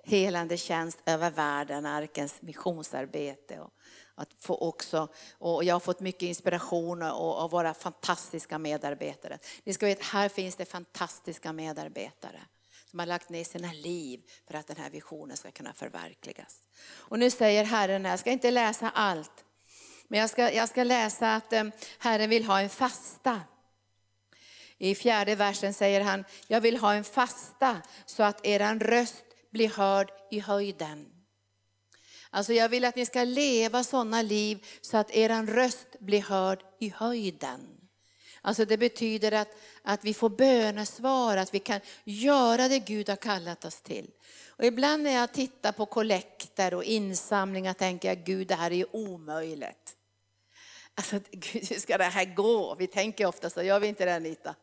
[0.04, 3.60] helande tjänst över världen, arkens missionsarbete.
[3.60, 3.70] Och
[4.14, 9.38] att få också, och jag har fått mycket inspiration av våra fantastiska medarbetare.
[9.64, 12.40] Ni ska veta, här finns det fantastiska medarbetare
[12.90, 16.62] som har lagt ner sina liv för att den här visionen ska kunna förverkligas.
[16.92, 19.44] Och nu säger Herren, jag ska inte läsa allt,
[20.08, 21.64] men jag ska, jag ska läsa att eh,
[21.98, 23.40] Herren vill ha en fasta.
[24.78, 29.68] I fjärde versen säger han, jag vill ha en fasta så att eran röst blir
[29.68, 31.13] hörd i höjden.
[32.34, 36.62] Alltså jag vill att ni ska leva sådana liv så att er röst blir hörd
[36.78, 37.60] i höjden.
[38.40, 39.48] Alltså det betyder att,
[39.82, 44.10] att vi får bönesvar, att vi kan göra det Gud har kallat oss till.
[44.48, 48.74] Och ibland när jag tittar på kollekter och insamlingar tänker jag, Gud det här är
[48.74, 49.96] ju omöjligt.
[50.94, 52.74] Alltså Gud, hur ska det här gå?
[52.74, 54.54] Vi tänker ofta så, gör vi inte det Anita?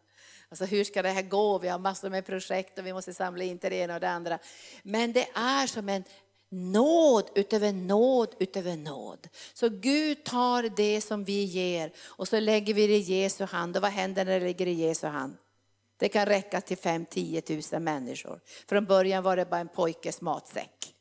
[0.51, 1.59] Alltså hur ska det här gå?
[1.59, 4.09] Vi har massor med projekt och vi måste samla in till det ena och det
[4.09, 4.39] andra.
[4.83, 6.03] Men det är som en
[6.51, 9.27] nåd utöver nåd utöver nåd.
[9.53, 13.75] Så Gud tar det som vi ger och så lägger vi det i Jesu hand.
[13.75, 15.37] Och vad händer när det ligger i Jesu hand?
[15.97, 18.39] Det kan räcka till 5-10 000 människor.
[18.69, 20.95] Från början var det bara en pojkes matsäck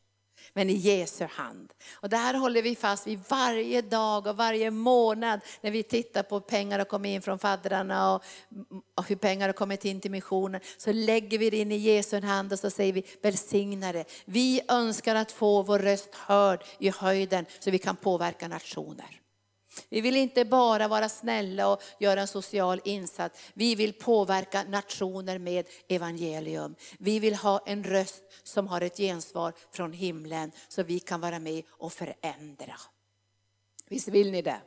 [0.53, 1.73] men i Jesu hand.
[1.93, 6.23] Och det här håller vi fast vid varje dag och varje månad när vi tittar
[6.23, 8.25] på pengar som kommer in från faddrarna och,
[8.95, 10.61] och hur pengar har kommit in till missionen.
[10.77, 14.05] Så lägger vi det in i Jesu hand och så säger vi välsigna det.
[14.25, 19.20] Vi önskar att få vår röst hörd i höjden så vi kan påverka nationer.
[19.89, 23.41] Vi vill inte bara vara snälla och göra en social insats.
[23.55, 26.75] Vi vill påverka nationer med evangelium.
[26.99, 31.39] Vi vill ha en röst som har ett gensvar från himlen så vi kan vara
[31.39, 32.75] med och förändra.
[33.89, 34.61] Visst vill ni det?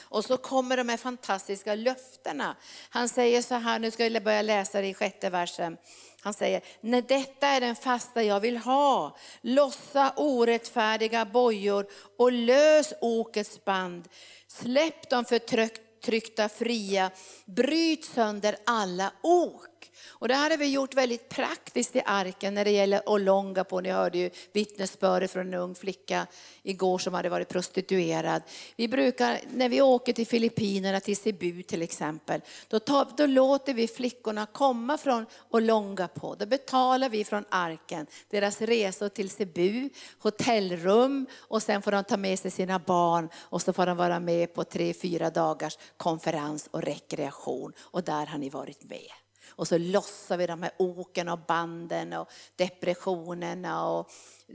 [0.00, 2.56] Och så kommer de här fantastiska löftena.
[2.90, 5.76] Han säger så här, nu ska jag börja läsa det i sjätte versen.
[6.20, 11.86] Han säger, när detta är den fasta jag vill ha, lossa orättfärdiga bojor
[12.18, 14.08] och lös okets band.
[14.48, 17.10] Släpp de förtryckta fria,
[17.46, 19.73] bryt sönder alla ok.
[20.08, 23.80] Och det här har vi gjort väldigt praktiskt i arken när det gäller Olongapo.
[23.80, 26.26] Ni hörde ju vittnesbördet från en ung flicka
[26.62, 28.42] igår som hade varit prostituerad.
[28.76, 33.74] Vi brukar, när vi åker till Filippinerna, till Cebu till exempel, då, tar, då låter
[33.74, 36.34] vi flickorna komma från Olongapo.
[36.34, 39.88] Då betalar vi från arken deras resor till Cebu,
[40.18, 44.20] hotellrum och sen får de ta med sig sina barn och så får de vara
[44.20, 47.72] med på tre, fyra dagars konferens och rekreation.
[47.80, 49.23] Och där har ni varit med.
[49.56, 54.10] Och så lossar vi de här oken och banden och depressionerna och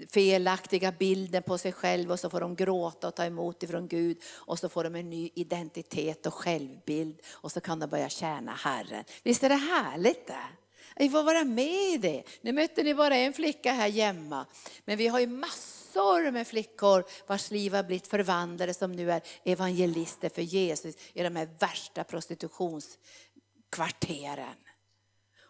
[0.09, 4.17] felaktiga bilden på sig själv och så får de gråta och ta emot ifrån Gud
[4.33, 8.51] och så får de en ny identitet och självbild och så kan de börja tjäna
[8.51, 9.03] Herren.
[9.23, 10.47] Visst är det härligt det?
[10.95, 12.23] Vi får vara med i det.
[12.41, 14.45] Nu mötte ni bara en flicka här hemma,
[14.85, 19.21] men vi har ju massor med flickor vars liv har blivit förvandlade som nu är
[19.43, 24.55] evangelister för Jesus i de här värsta prostitutionskvarteren.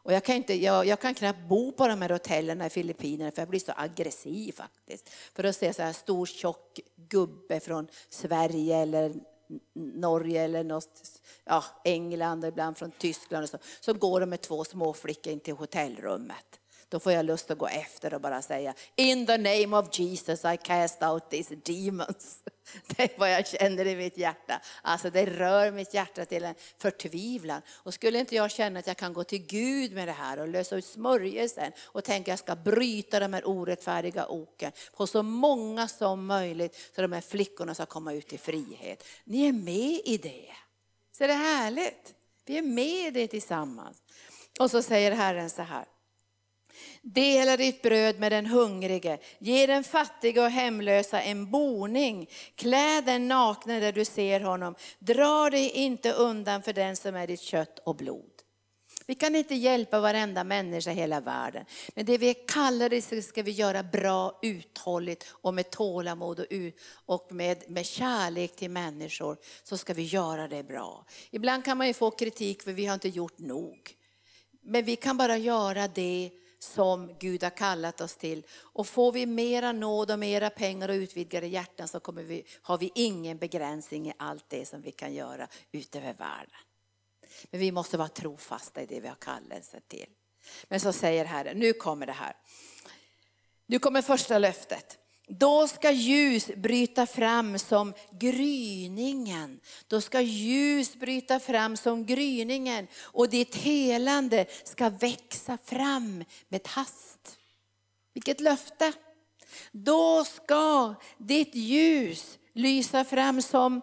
[0.09, 3.31] Och jag, kan inte, jag, jag, kan knappt bo på de här hotellen i Filippinerna
[3.31, 5.09] för jag blir så aggressiv faktiskt.
[5.09, 9.13] För att se så här stor tjock gubbe från Sverige eller
[9.73, 13.57] Norge eller något, ja, England och ibland från Tyskland och så.
[13.79, 16.59] Så går de med två småflickor in till hotellrummet.
[16.89, 20.45] Då får jag lust att gå efter och bara säga In the name of Jesus
[20.45, 22.43] I cast out these demons.
[22.87, 24.61] Det är vad jag känner i mitt hjärta.
[24.81, 27.61] Alltså det rör mitt hjärta till en förtvivlan.
[27.69, 30.47] Och skulle inte jag känna att jag kan gå till Gud med det här och
[30.47, 35.23] lösa ut smörjelsen och tänka att jag ska bryta de här orättfärdiga oken på så
[35.23, 39.03] många som möjligt så de här flickorna ska komma ut i frihet.
[39.23, 40.51] Ni är med i det.
[41.17, 42.13] Så det är härligt.
[42.45, 43.97] Vi är med i det tillsammans.
[44.59, 45.85] Och så säger Herren så här.
[47.01, 53.27] Dela ditt bröd med den hungrige, ge den fattiga och hemlösa en boning, klä den
[53.27, 57.79] nakne där du ser honom, dra dig inte undan för den som är ditt kött
[57.79, 58.39] och blod.
[59.09, 61.65] Vi kan inte hjälpa varenda människa i hela världen.
[61.95, 66.45] Men det vi kallar det ska vi göra bra, uthålligt och med tålamod och,
[67.05, 69.37] och med, med kärlek till människor.
[69.63, 71.05] Så ska vi göra det bra.
[71.31, 73.95] Ibland kan man ju få kritik för vi har inte gjort nog.
[74.61, 78.45] Men vi kan bara göra det som Gud har kallat oss till.
[78.51, 82.77] Och får vi mera nåd och mera pengar och utvidgade hjärtan så kommer vi, har
[82.77, 86.59] vi ingen begränsning i allt det som vi kan göra utöver världen.
[87.51, 90.09] Men vi måste vara trofasta i det vi har kallelsen till.
[90.67, 92.35] Men så säger Herren, nu kommer det här.
[93.65, 94.97] Nu kommer första löftet.
[95.31, 99.59] Då ska ljus bryta fram som gryningen.
[99.87, 107.37] Då ska ljus bryta fram som gryningen och ditt helande ska växa fram med hast.
[108.13, 108.93] Vilket löfte!
[109.71, 113.81] Då ska ditt ljus lysa fram som,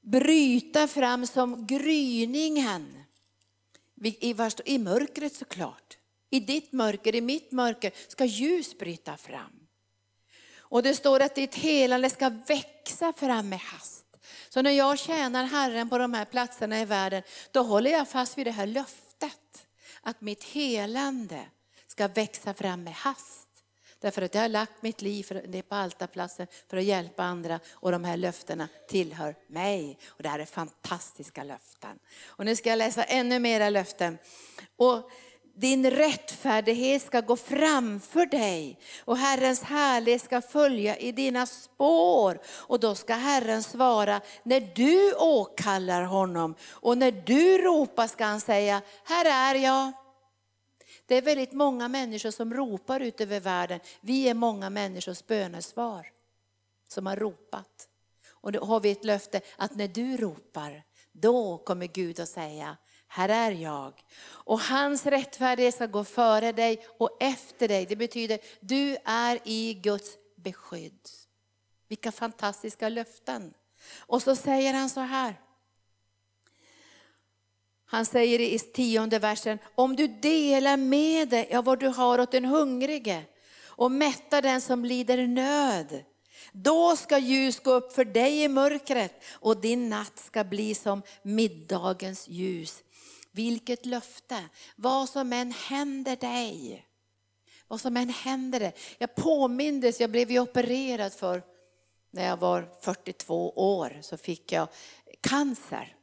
[0.00, 3.02] bryta fram som gryningen.
[4.04, 5.98] I, I mörkret såklart.
[6.30, 9.59] I ditt mörker, i mitt mörker ska ljus bryta fram.
[10.70, 14.06] Och det står att ditt helande ska växa fram med hast.
[14.48, 18.38] Så när jag tjänar Herren på de här platserna i världen, då håller jag fast
[18.38, 19.66] vid det här löftet.
[20.02, 21.40] Att mitt helande
[21.86, 23.48] ska växa fram med hast.
[24.00, 27.60] Därför att jag har lagt mitt liv för, det på altarplatsen för att hjälpa andra
[27.70, 29.98] och de här löftena tillhör mig.
[30.06, 31.98] Och det här är fantastiska löften.
[32.26, 34.18] Och nu ska jag läsa ännu mera löften.
[34.76, 35.10] Och
[35.60, 42.40] din rättfärdighet ska gå framför dig och Herrens härlighet ska följa i dina spår.
[42.46, 48.40] Och då ska Herren svara, när du åkallar honom och när du ropar ska han
[48.40, 49.92] säga, här är jag.
[51.06, 53.80] Det är väldigt många människor som ropar ut över världen.
[54.00, 56.06] Vi är många människors bönesvar
[56.88, 57.88] som har ropat.
[58.30, 60.82] Och då har vi ett löfte att när du ropar,
[61.12, 62.76] då kommer Gud att säga,
[63.12, 63.92] här är jag.
[64.22, 67.86] Och hans rättfärdighet ska gå före dig och efter dig.
[67.86, 71.08] Det betyder, du är i Guds beskydd.
[71.88, 73.54] Vilka fantastiska löften.
[73.98, 75.40] Och så säger han så här.
[77.84, 82.32] Han säger i tionde versen, om du delar med dig av vad du har åt
[82.32, 83.24] den hungrige
[83.64, 86.04] och mättar den som lider nöd.
[86.52, 91.02] Då ska ljus gå upp för dig i mörkret och din natt ska bli som
[91.22, 92.82] middagens ljus.
[93.30, 94.48] Vilket löfte!
[94.76, 96.86] Vad som än händer dig,
[97.68, 98.74] vad som än händer dig.
[98.98, 101.42] Jag påmindes, jag blev ju opererad för
[102.10, 104.68] när jag var 42 år så fick jag
[105.20, 105.96] cancer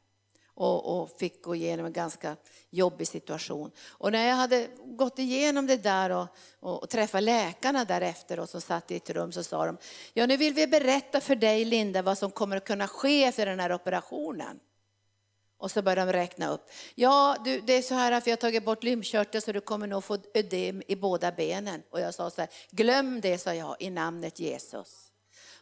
[0.58, 2.36] och, och, fick gå igenom en ganska
[2.70, 3.72] jobbig situation.
[3.88, 6.28] Och när jag hade gått igenom det där och,
[6.60, 9.78] och, och träffat läkarna därefter och som satt i ett rum så sa de,
[10.14, 13.46] ja nu vill vi berätta för dig Linda vad som kommer att kunna ske efter
[13.46, 14.60] den här operationen.
[15.58, 16.70] Och så började de räkna upp.
[16.96, 19.88] Ja, du, det är så här att vi har tagit bort lymfkörteln så du kommer
[19.88, 21.84] nog få ödem i båda benen.
[21.90, 25.07] Och jag sa så här, glöm det sa jag i namnet Jesus.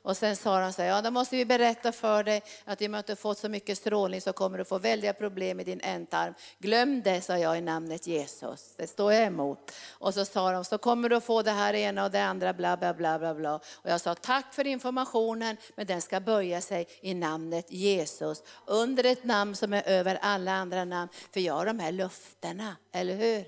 [0.05, 2.87] Och sen sa de så här, ja då måste vi berätta för dig att i
[2.87, 5.65] och med att du fått så mycket strålning så kommer du få väldiga problem med
[5.65, 6.33] din ändtarm.
[6.59, 8.73] Glöm det, sa jag i namnet Jesus.
[8.77, 9.71] Det står jag emot.
[9.91, 12.77] Och så sa de, så kommer du få det här ena och det andra, bla
[12.77, 13.55] bla bla bla bla.
[13.55, 18.43] Och jag sa, tack för informationen, men den ska böja sig i namnet Jesus.
[18.65, 21.09] Under ett namn som är över alla andra namn.
[21.33, 23.45] För jag har de här löftena, eller hur?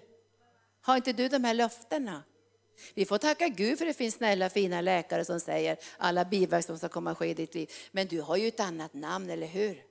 [0.81, 2.23] Har inte du de här löftena?
[2.93, 6.77] Vi får tacka Gud för det finns snälla fina läkare som säger alla biverkningar som
[6.77, 7.71] ska komma ske i ditt liv.
[7.91, 9.86] Men du har ju ett annat namn, eller hur?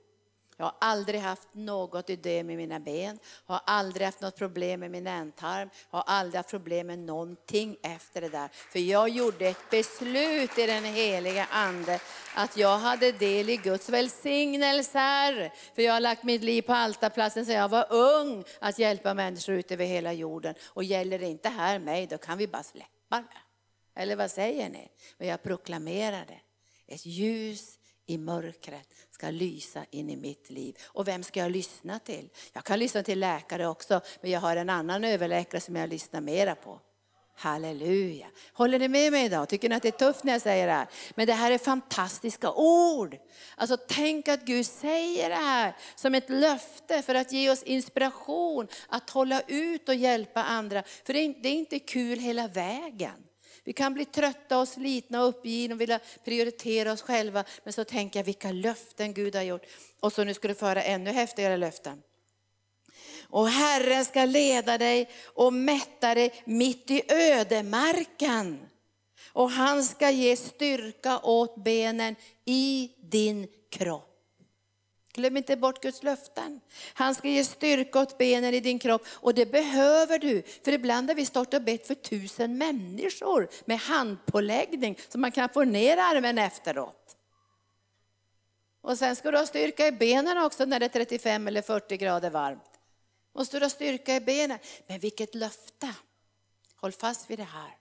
[0.59, 4.91] Jag har aldrig haft något ödem i mina ben, har aldrig haft något problem med
[4.91, 8.47] min ändtarm, har aldrig haft problem med någonting efter det där.
[8.47, 11.99] För jag gjorde ett beslut i den heliga Ande
[12.35, 15.53] att jag hade del i Guds välsignelser.
[15.75, 19.55] För jag har lagt mitt liv på altarplatsen sedan jag var ung att hjälpa människor
[19.55, 20.55] ut över hela jorden.
[20.65, 24.01] Och gäller det inte här mig, då kan vi bara släppa det.
[24.01, 24.91] Eller vad säger ni?
[25.17, 26.39] Men jag proklamerade
[26.87, 28.87] ett ljus i mörkret
[29.17, 30.77] ska lysa in i mitt liv.
[30.85, 32.29] Och vem ska jag lyssna till?
[32.53, 36.21] Jag kan lyssna till läkare också, men jag har en annan överläkare som jag lyssnar
[36.21, 36.79] mera på.
[37.35, 38.27] Halleluja.
[38.53, 39.49] Håller ni med mig idag?
[39.49, 40.87] Tycker ni att det är tufft när jag säger det här?
[41.15, 43.17] Men det här är fantastiska ord.
[43.55, 48.67] Alltså tänk att Gud säger det här som ett löfte för att ge oss inspiration
[48.89, 50.83] att hålla ut och hjälpa andra.
[50.83, 53.26] För det är inte kul hela vägen.
[53.67, 57.43] Vi kan bli trötta och slitna och uppgivna och vilja prioritera oss själva.
[57.63, 59.65] Men så tänker jag vilka löften Gud har gjort.
[59.99, 62.01] Och så nu ska du föra ännu häftigare löften.
[63.21, 68.59] Och Herren ska leda dig och mätta dig mitt i ödemarken.
[69.33, 72.15] Och han ska ge styrka åt benen
[72.45, 74.06] i din kropp.
[75.17, 76.61] Glöm inte bort Guds löften.
[76.93, 80.43] Han ska ge styrka åt benen i din kropp och det behöver du.
[80.63, 85.49] För ibland har vi stått och bett för tusen människor med handpåläggning så man kan
[85.49, 87.17] få ner armen efteråt.
[88.81, 91.97] Och sen ska du ha styrka i benen också när det är 35 eller 40
[91.97, 92.79] grader varmt.
[93.35, 94.59] Måste du ha styrka i benen.
[94.87, 95.93] Men vilket löfte!
[96.75, 97.77] Håll fast vid det här.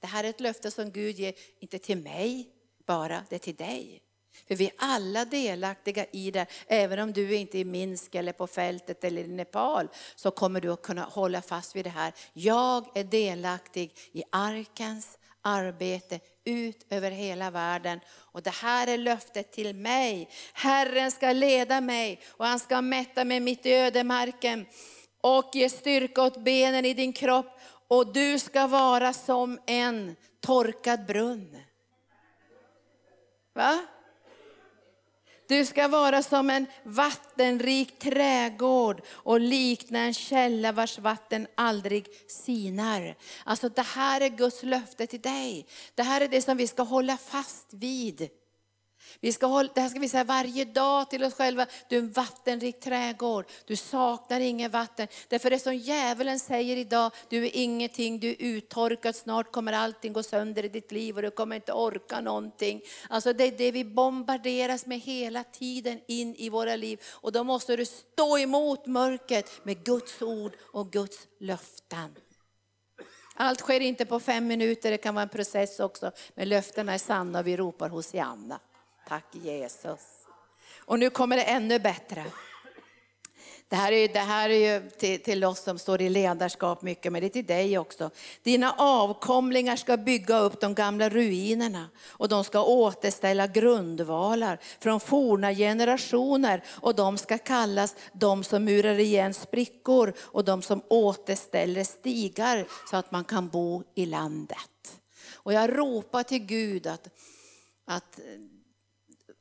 [0.00, 2.50] Det här är ett löfte som Gud ger, inte till mig
[2.86, 4.02] bara, det är till dig.
[4.48, 6.46] För vi är alla delaktiga i det.
[6.66, 10.60] Även om du inte är i Minsk eller på fältet eller i Nepal så kommer
[10.60, 12.12] du att kunna hålla fast vid det här.
[12.32, 18.00] Jag är delaktig i arkens arbete ut över hela världen.
[18.08, 20.30] Och det här är löftet till mig.
[20.52, 24.66] Herren ska leda mig och han ska mätta mig mitt i ödemarken
[25.20, 31.06] och ge styrka åt benen i din kropp och du ska vara som en torkad
[31.06, 31.56] brunn.
[33.54, 33.86] Va?
[35.48, 43.16] Du ska vara som en vattenrik trädgård och likna en källa vars vatten aldrig sinar.
[43.44, 45.66] Alltså det här är Guds löfte till dig.
[45.94, 48.28] Det här är det som vi ska hålla fast vid.
[49.20, 51.66] Vi ska hålla, det här ska vi säga varje dag till oss själva.
[51.88, 53.46] Du är en vattenrik trädgård.
[53.66, 55.08] Du saknar inget vatten.
[55.28, 60.12] Därför det som djävulen säger idag, du är ingenting, du är uttorkad, snart kommer allting
[60.12, 62.80] gå sönder i ditt liv och du kommer inte orka någonting.
[63.08, 67.00] Alltså det är det vi bombarderas med hela tiden in i våra liv.
[67.06, 72.16] Och då måste du stå emot mörkret med Guds ord och Guds löften.
[73.38, 76.10] Allt sker inte på fem minuter, det kan vara en process också.
[76.34, 78.60] Men löftena är sanna och vi ropar Hosianna.
[79.08, 80.00] Tack Jesus.
[80.78, 82.24] Och nu kommer det ännu bättre.
[83.68, 87.12] Det här är, det här är ju till, till oss som står i ledarskap mycket,
[87.12, 88.10] men det är till dig också.
[88.42, 95.54] Dina avkomlingar ska bygga upp de gamla ruinerna och de ska återställa grundvalar från forna
[95.54, 102.66] generationer och de ska kallas de som murar igen sprickor och de som återställer stigar
[102.90, 105.00] så att man kan bo i landet.
[105.34, 107.08] Och jag ropar till Gud att,
[107.86, 108.20] att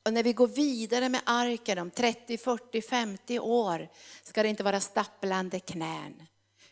[0.06, 3.90] och när vi går vidare med arken om 30, 40, 50 år
[4.24, 6.24] ska det inte vara stapplande knän.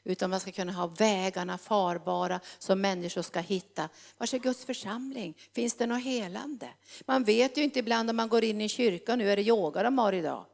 [0.03, 3.89] Utan man ska kunna ha vägarna farbara som människor ska hitta.
[4.17, 5.37] Var är Guds församling?
[5.53, 6.69] Finns det något helande?
[7.05, 9.83] Man vet ju inte ibland om man går in i kyrkan, nu är det yoga
[9.83, 10.45] de har idag.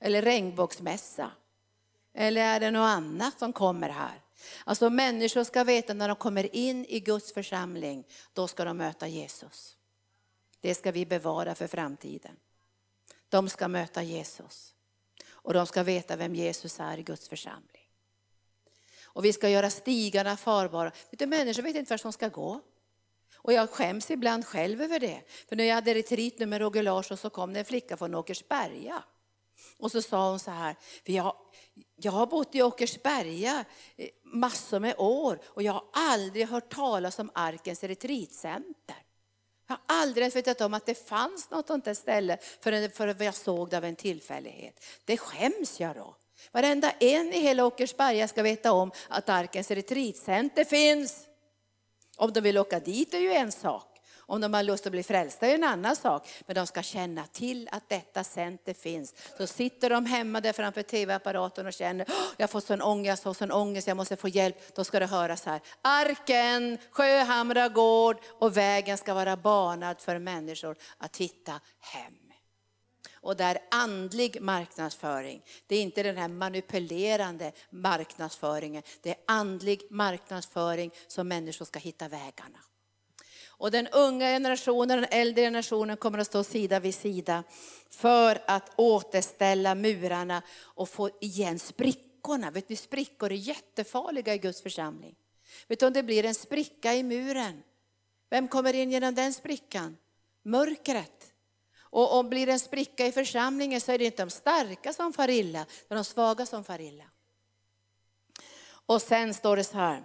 [0.00, 1.30] Eller regnbågsmässa.
[2.14, 4.22] Eller är det något annat som kommer här?
[4.64, 9.08] Alltså människor ska veta när de kommer in i Guds församling, då ska de möta
[9.08, 9.77] Jesus.
[10.60, 12.36] Det ska vi bevara för framtiden.
[13.28, 14.74] De ska möta Jesus.
[15.28, 17.88] Och de ska veta vem Jesus är i Guds församling.
[19.02, 20.92] Och vi ska göra stigarna farbara.
[21.10, 22.60] Vet du, människor vet inte vart de ska gå.
[23.34, 25.22] Och jag skäms ibland själv över det.
[25.48, 28.14] För när jag hade retreat nu med Roger Larsson så kom det en flicka från
[28.14, 29.02] Åkersberga.
[29.78, 31.36] Och så sa hon så här, jag,
[31.96, 33.64] jag har bott i Åkersberga
[34.22, 38.96] massor med år och jag har aldrig hört talas om Arkens retreatcenter.
[39.68, 43.34] Jag har aldrig vetat om att det fanns något sånt där ställe förrän, förrän jag
[43.34, 44.84] såg det av en tillfällighet.
[45.04, 46.16] Det skäms jag då.
[46.52, 51.26] Varenda en i hela Åkersberga ska veta om att Arkens retreatcenter finns.
[52.16, 53.97] Om de vill åka dit är ju en sak.
[54.30, 56.28] Om de har lust att bli frälsta är en annan sak.
[56.46, 59.14] Men de ska känna till att detta center finns.
[59.38, 62.06] Så sitter de hemma där framför tv-apparaten och känner,
[62.36, 64.76] jag får sån ångest, jag får sån ångest, jag måste få hjälp.
[64.76, 70.76] Då ska det höras här, Arken, Sjöhamra gård och vägen ska vara banad för människor
[70.98, 72.14] att hitta hem.
[73.20, 75.42] Och det är andlig marknadsföring.
[75.66, 78.82] Det är inte den här manipulerande marknadsföringen.
[79.02, 82.58] Det är andlig marknadsföring som människor ska hitta vägarna.
[83.58, 87.44] Och den unga generationen, den äldre generationen kommer att stå sida vid sida
[87.90, 92.50] för att återställa murarna och få igen sprickorna.
[92.50, 95.14] Vet ni, sprickor är jättefarliga i Guds församling.
[95.68, 97.62] Vet du, om det blir en spricka i muren,
[98.30, 99.96] vem kommer in genom den sprickan?
[100.42, 101.32] Mörkret.
[101.90, 105.12] Och om det blir en spricka i församlingen så är det inte de starka som
[105.12, 107.04] far illa, det är de svaga som far illa.
[108.86, 110.02] Och sen står det så här,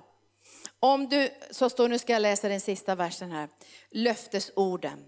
[0.83, 3.49] om du, så står, nu ska jag läsa den sista versen här,
[3.91, 5.05] löftesorden.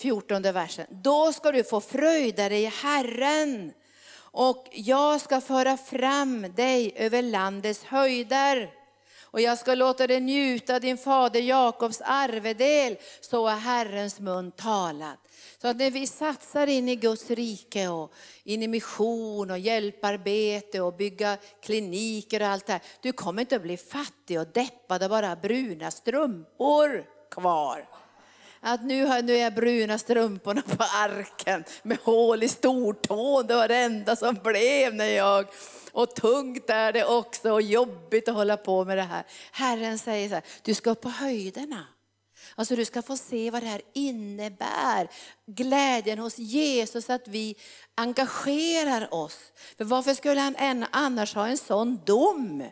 [0.00, 0.86] 14 versen.
[0.90, 3.72] Då ska du få fröjda dig i Herren
[4.18, 8.70] och jag ska föra fram dig över landets höjder.
[9.22, 15.18] Och jag ska låta dig njuta din fader Jakobs arvedel, så har Herrens mun talat.
[15.60, 18.12] Så att när vi satsar in i Guds rike och
[18.44, 22.82] in i mission och hjälparbete och bygga kliniker och allt det här.
[23.00, 27.88] Du kommer inte att bli fattig och deppad och bara bruna strumpor kvar.
[28.60, 33.46] Att nu har nu är jag bruna strumporna på arken med hål i stortån.
[33.46, 35.46] Det var det enda som blev när jag
[35.92, 39.24] och tungt är det också och jobbigt att hålla på med det här.
[39.52, 41.86] Herren säger så här, du ska upp på höjderna.
[42.58, 45.10] Alltså du ska få se vad det här innebär.
[45.46, 47.56] Glädjen hos Jesus att vi
[47.94, 49.52] engagerar oss.
[49.76, 52.64] För varför skulle han annars ha en sån dom?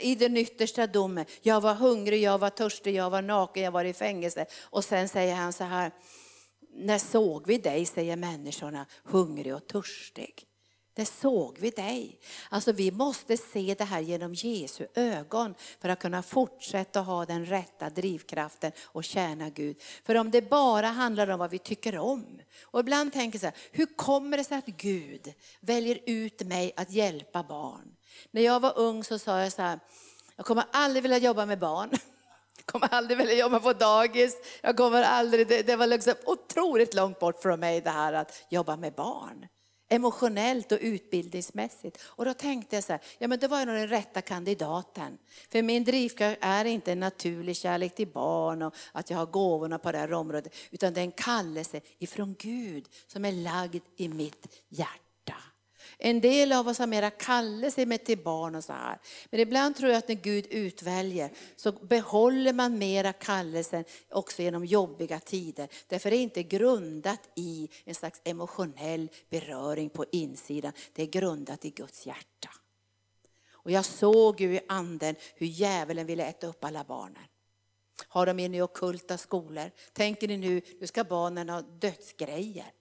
[0.00, 1.26] I den yttersta domen.
[1.42, 4.46] Jag var hungrig, jag var törstig, jag var naken, jag var i fängelse.
[4.62, 5.92] Och sen säger han så här,
[6.74, 10.46] när såg vi dig, säger människorna, hungrig och törstig.
[10.94, 12.18] Där såg vi dig.
[12.48, 17.46] Alltså vi måste se det här genom Jesu ögon för att kunna fortsätta ha den
[17.46, 19.76] rätta drivkraften och tjäna Gud.
[20.04, 22.40] För om det bara handlar om vad vi tycker om.
[22.62, 26.72] Och ibland tänker jag så här, hur kommer det sig att Gud väljer ut mig
[26.76, 27.96] att hjälpa barn?
[28.30, 29.80] När jag var ung så sa jag så här,
[30.36, 31.90] jag kommer aldrig vilja jobba med barn.
[32.56, 34.36] Jag kommer aldrig vilja jobba på dagis.
[34.62, 38.44] Jag kommer aldrig, det, det var liksom otroligt långt bort från mig det här att
[38.48, 39.46] jobba med barn
[39.88, 42.02] emotionellt och utbildningsmässigt.
[42.04, 45.18] Och då tänkte jag så här, ja men det var ju nog den rätta kandidaten.
[45.50, 49.78] För min drivkraft är inte en naturlig kärlek till barn och att jag har gåvorna
[49.78, 54.08] på det här området, utan det är en kallelse ifrån Gud som är lagd i
[54.08, 55.03] mitt hjärta.
[55.98, 58.98] En del av oss har mera kallelse med till barn och så här.
[59.30, 64.64] Men ibland tror jag att när Gud utväljer så behåller man mera kallelsen också genom
[64.64, 65.68] jobbiga tider.
[65.86, 70.72] Därför är det inte grundat i en slags emotionell beröring på insidan.
[70.92, 72.50] Det är grundat i Guds hjärta.
[73.50, 77.24] Och jag såg ju i anden hur djävulen ville äta upp alla barnen.
[78.08, 79.70] Har de inne i okulta skolor.
[79.92, 82.72] Tänker ni nu, nu ska barnen ha dödsgrejer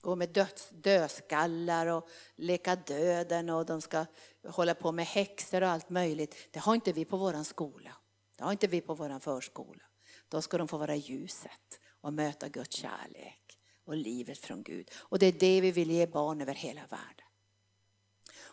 [0.00, 4.06] gå med döds, dödskallar och leka döden och de ska
[4.48, 6.48] hålla på med häxor och allt möjligt.
[6.50, 7.96] Det har inte vi på vår skola.
[8.38, 9.82] Det har inte vi på vår förskola.
[10.28, 14.90] Då ska de få vara ljuset och möta Guds kärlek och livet från Gud.
[14.94, 17.29] Och det är det vi vill ge barn över hela världen.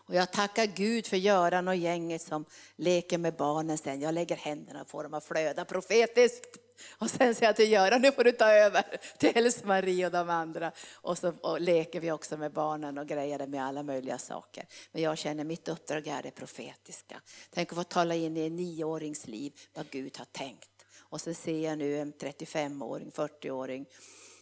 [0.08, 2.44] Och jag tackar Gud för Göran och gänget som
[2.76, 4.00] leker med barnen sen.
[4.00, 6.56] Jag lägger händerna på dem att flöda profetiskt.
[6.98, 8.84] Och sen säger jag till Göran, nu får du ta över
[9.18, 10.72] till Else-Marie och de andra.
[10.94, 14.66] Och så och leker vi också med barnen och grejer med alla möjliga saker.
[14.92, 17.20] Men jag känner mitt uppdrag är det profetiska.
[17.50, 20.70] Tänk att få tala in i en nioårings liv vad Gud har tänkt.
[21.00, 23.86] Och så ser jag nu en 35-åring, 40-åring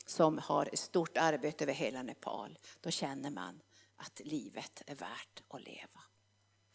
[0.07, 2.59] som har ett stort arbete över hela Nepal.
[2.81, 3.61] Då känner man
[3.97, 6.01] att livet är värt att leva.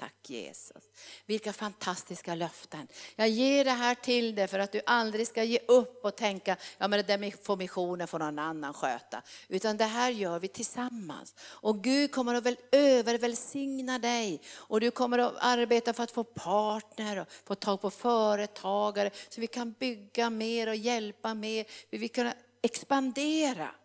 [0.01, 0.83] Tack Jesus.
[1.25, 2.87] Vilka fantastiska löften.
[3.15, 6.57] Jag ger det här till dig för att du aldrig ska ge upp och tänka,
[6.77, 9.21] ja men det där får missionen får någon annan sköta.
[9.47, 11.35] Utan det här gör vi tillsammans.
[11.41, 14.41] Och Gud kommer att övervälsigna dig.
[14.53, 19.11] Och du kommer att arbeta för att få partner och få tag på företagare.
[19.29, 21.65] Så vi kan bygga mer och hjälpa mer.
[21.89, 23.75] Vi kan expandera.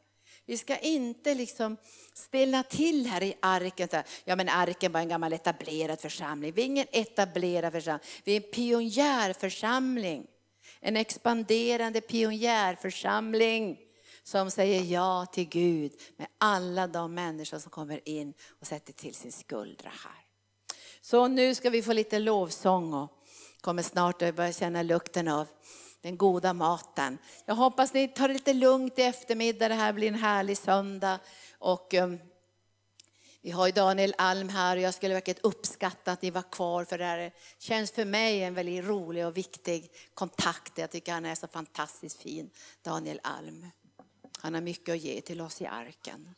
[0.47, 1.77] Vi ska inte liksom
[2.15, 3.89] ställa till här i arken.
[4.25, 6.53] Ja men arken var en gammal etablerad församling.
[6.53, 8.05] Vi är ingen etablerad församling.
[8.25, 10.27] Vi är en pionjärförsamling.
[10.81, 13.79] En expanderande pionjärförsamling
[14.23, 19.15] som säger ja till Gud med alla de människor som kommer in och sätter till
[19.15, 20.27] sin skuldra här.
[21.01, 23.11] Så nu ska vi få lite lovsång och
[23.61, 25.47] kommer snart att börja känna lukten av
[26.01, 27.19] den goda maten.
[27.45, 31.19] Jag hoppas ni tar det lite lugnt i eftermiddag, det här blir en härlig söndag.
[31.59, 32.19] Och, um,
[33.47, 36.85] vi har ju Daniel Alm här och jag skulle verkligen uppskatta att ni var kvar
[36.85, 40.79] för det här känns för mig en väldigt rolig och viktig kontakt.
[40.79, 42.51] Jag tycker han är så fantastiskt fin,
[42.83, 43.67] Daniel Alm.
[44.39, 46.35] Han har mycket att ge till oss i arken.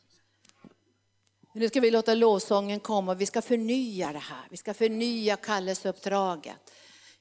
[1.53, 4.47] Nu ska vi låta lovsången komma och vi ska förnya det här.
[4.49, 6.71] Vi ska förnya kallelseuppdraget.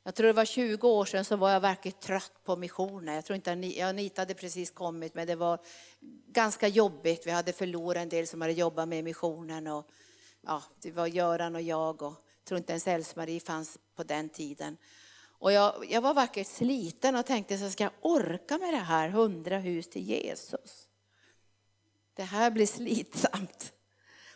[0.08, 3.14] Jag tror det var 20 år sedan så var jag verkligen trött på missionen.
[3.14, 3.52] Jag tror inte
[3.84, 5.58] Anita hade precis kommit men det var
[6.26, 7.26] ganska jobbigt.
[7.26, 9.66] Vi hade förlorat en del som hade jobbat med missionen.
[9.66, 9.88] Och,
[10.40, 14.28] ja, det var Göran och jag och jag tror inte ens Else-Marie fanns på den
[14.28, 14.76] tiden.
[15.38, 19.08] Och jag, jag var verkligen sliten och tänkte, så ska jag orka med det här,
[19.08, 20.88] hundra hus till Jesus?
[22.14, 23.72] Det här blir slitsamt.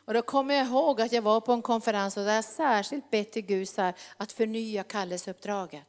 [0.05, 3.11] Och då kommer jag ihåg att jag var på en konferens och där jag särskilt
[3.11, 5.87] bett till Gud så här, att förnya kallelseuppdraget.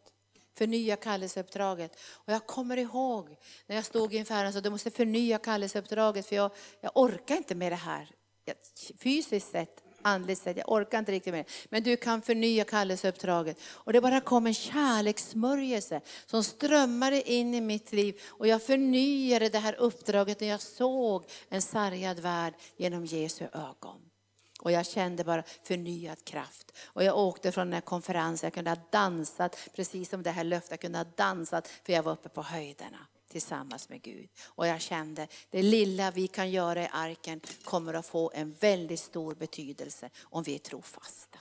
[0.57, 1.99] Förnya kallelseuppdraget.
[2.13, 3.37] Och jag kommer ihåg
[3.67, 6.51] när jag stod inför Herren och sa, du måste förnya kallelseuppdraget för jag,
[6.81, 8.09] jag orkar inte med det här.
[8.97, 11.51] Fysiskt sett, andligt sätt, jag orkar inte riktigt med det.
[11.69, 13.57] Men du kan förnya kallelseuppdraget.
[13.63, 18.21] Och det bara kom en kärlekssmörjelse som strömmade in i mitt liv.
[18.27, 24.01] Och jag förnyade det här uppdraget när jag såg en sargad värld genom Jesu ögon.
[24.61, 26.71] Och jag kände bara förnyad kraft.
[26.85, 30.43] Och jag åkte från den här konferensen, jag kunde ha dansat, precis som det här
[30.43, 34.29] löftet, jag kunde ha dansat för jag var uppe på höjderna tillsammans med Gud.
[34.45, 38.99] Och jag kände, det lilla vi kan göra i arken kommer att få en väldigt
[38.99, 41.39] stor betydelse om vi är trofasta.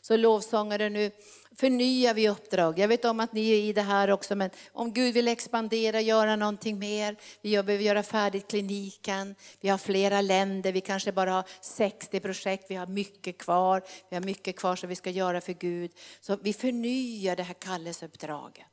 [0.00, 1.10] Så lovsångare nu
[1.56, 2.78] förnyar vi uppdrag.
[2.78, 6.00] Jag vet om att ni är i det här också, men om Gud vill expandera,
[6.00, 7.16] göra någonting mer.
[7.42, 9.34] Vi behöver göra färdigt kliniken.
[9.60, 13.82] Vi har flera länder, vi kanske bara har 60 projekt, vi har mycket kvar.
[14.10, 15.90] Vi har mycket kvar som vi ska göra för Gud.
[16.20, 18.66] Så vi förnyar det här kallelseuppdraget.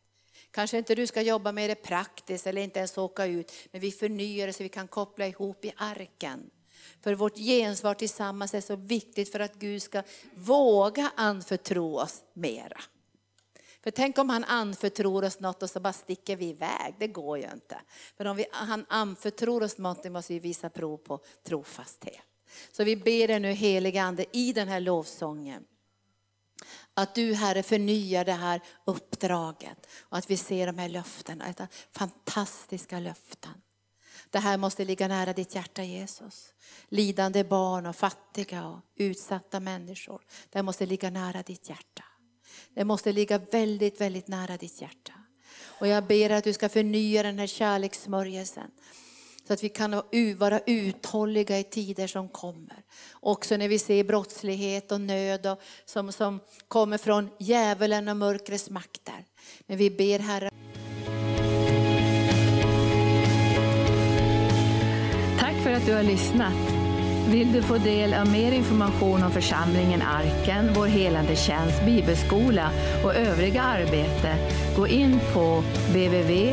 [0.52, 3.91] Kanske inte du ska jobba med det praktiskt eller inte ens åka ut, men vi
[3.91, 6.50] förnyar det så vi kan koppla ihop i arken.
[7.02, 10.04] För vårt gensvar tillsammans är så viktigt för att Gud ska
[10.36, 12.82] våga anförtro oss mera.
[13.84, 17.38] För tänk om han anförtror oss något och så bara sticker vi iväg, det går
[17.38, 17.82] ju inte.
[18.18, 22.22] Men om vi, han anförtror oss något måste vi visa prov på trofasthet.
[22.72, 25.66] Så vi ber dig nu helige Ande i den här lovsången.
[26.93, 31.53] Att du Herre förnyar det här uppdraget och att vi ser de här löftena,
[31.91, 33.53] fantastiska löften.
[34.30, 36.53] Det här måste ligga nära ditt hjärta Jesus.
[36.89, 40.22] Lidande barn och fattiga och utsatta människor.
[40.49, 42.03] Det här måste ligga nära ditt hjärta.
[42.74, 45.14] Det måste ligga väldigt, väldigt nära ditt hjärta.
[45.62, 48.72] Och jag ber att du ska förnya den här kärlekssmörjelsen.
[49.50, 50.02] Så att vi kan
[50.38, 52.78] vara uthålliga i tider som kommer.
[53.14, 58.70] Också när vi ser brottslighet och nöd och som, som kommer från djävulen och mörkrets
[58.70, 59.26] makter.
[59.68, 60.50] Men vi ber Herre.
[65.39, 66.74] Tack för att du har lyssnat.
[67.32, 72.72] Vill du få del av mer information om församlingen Arken, vår helande tjänst, bibelskola
[73.04, 74.36] och övriga arbete,
[74.76, 76.50] gå in på www.arken.org.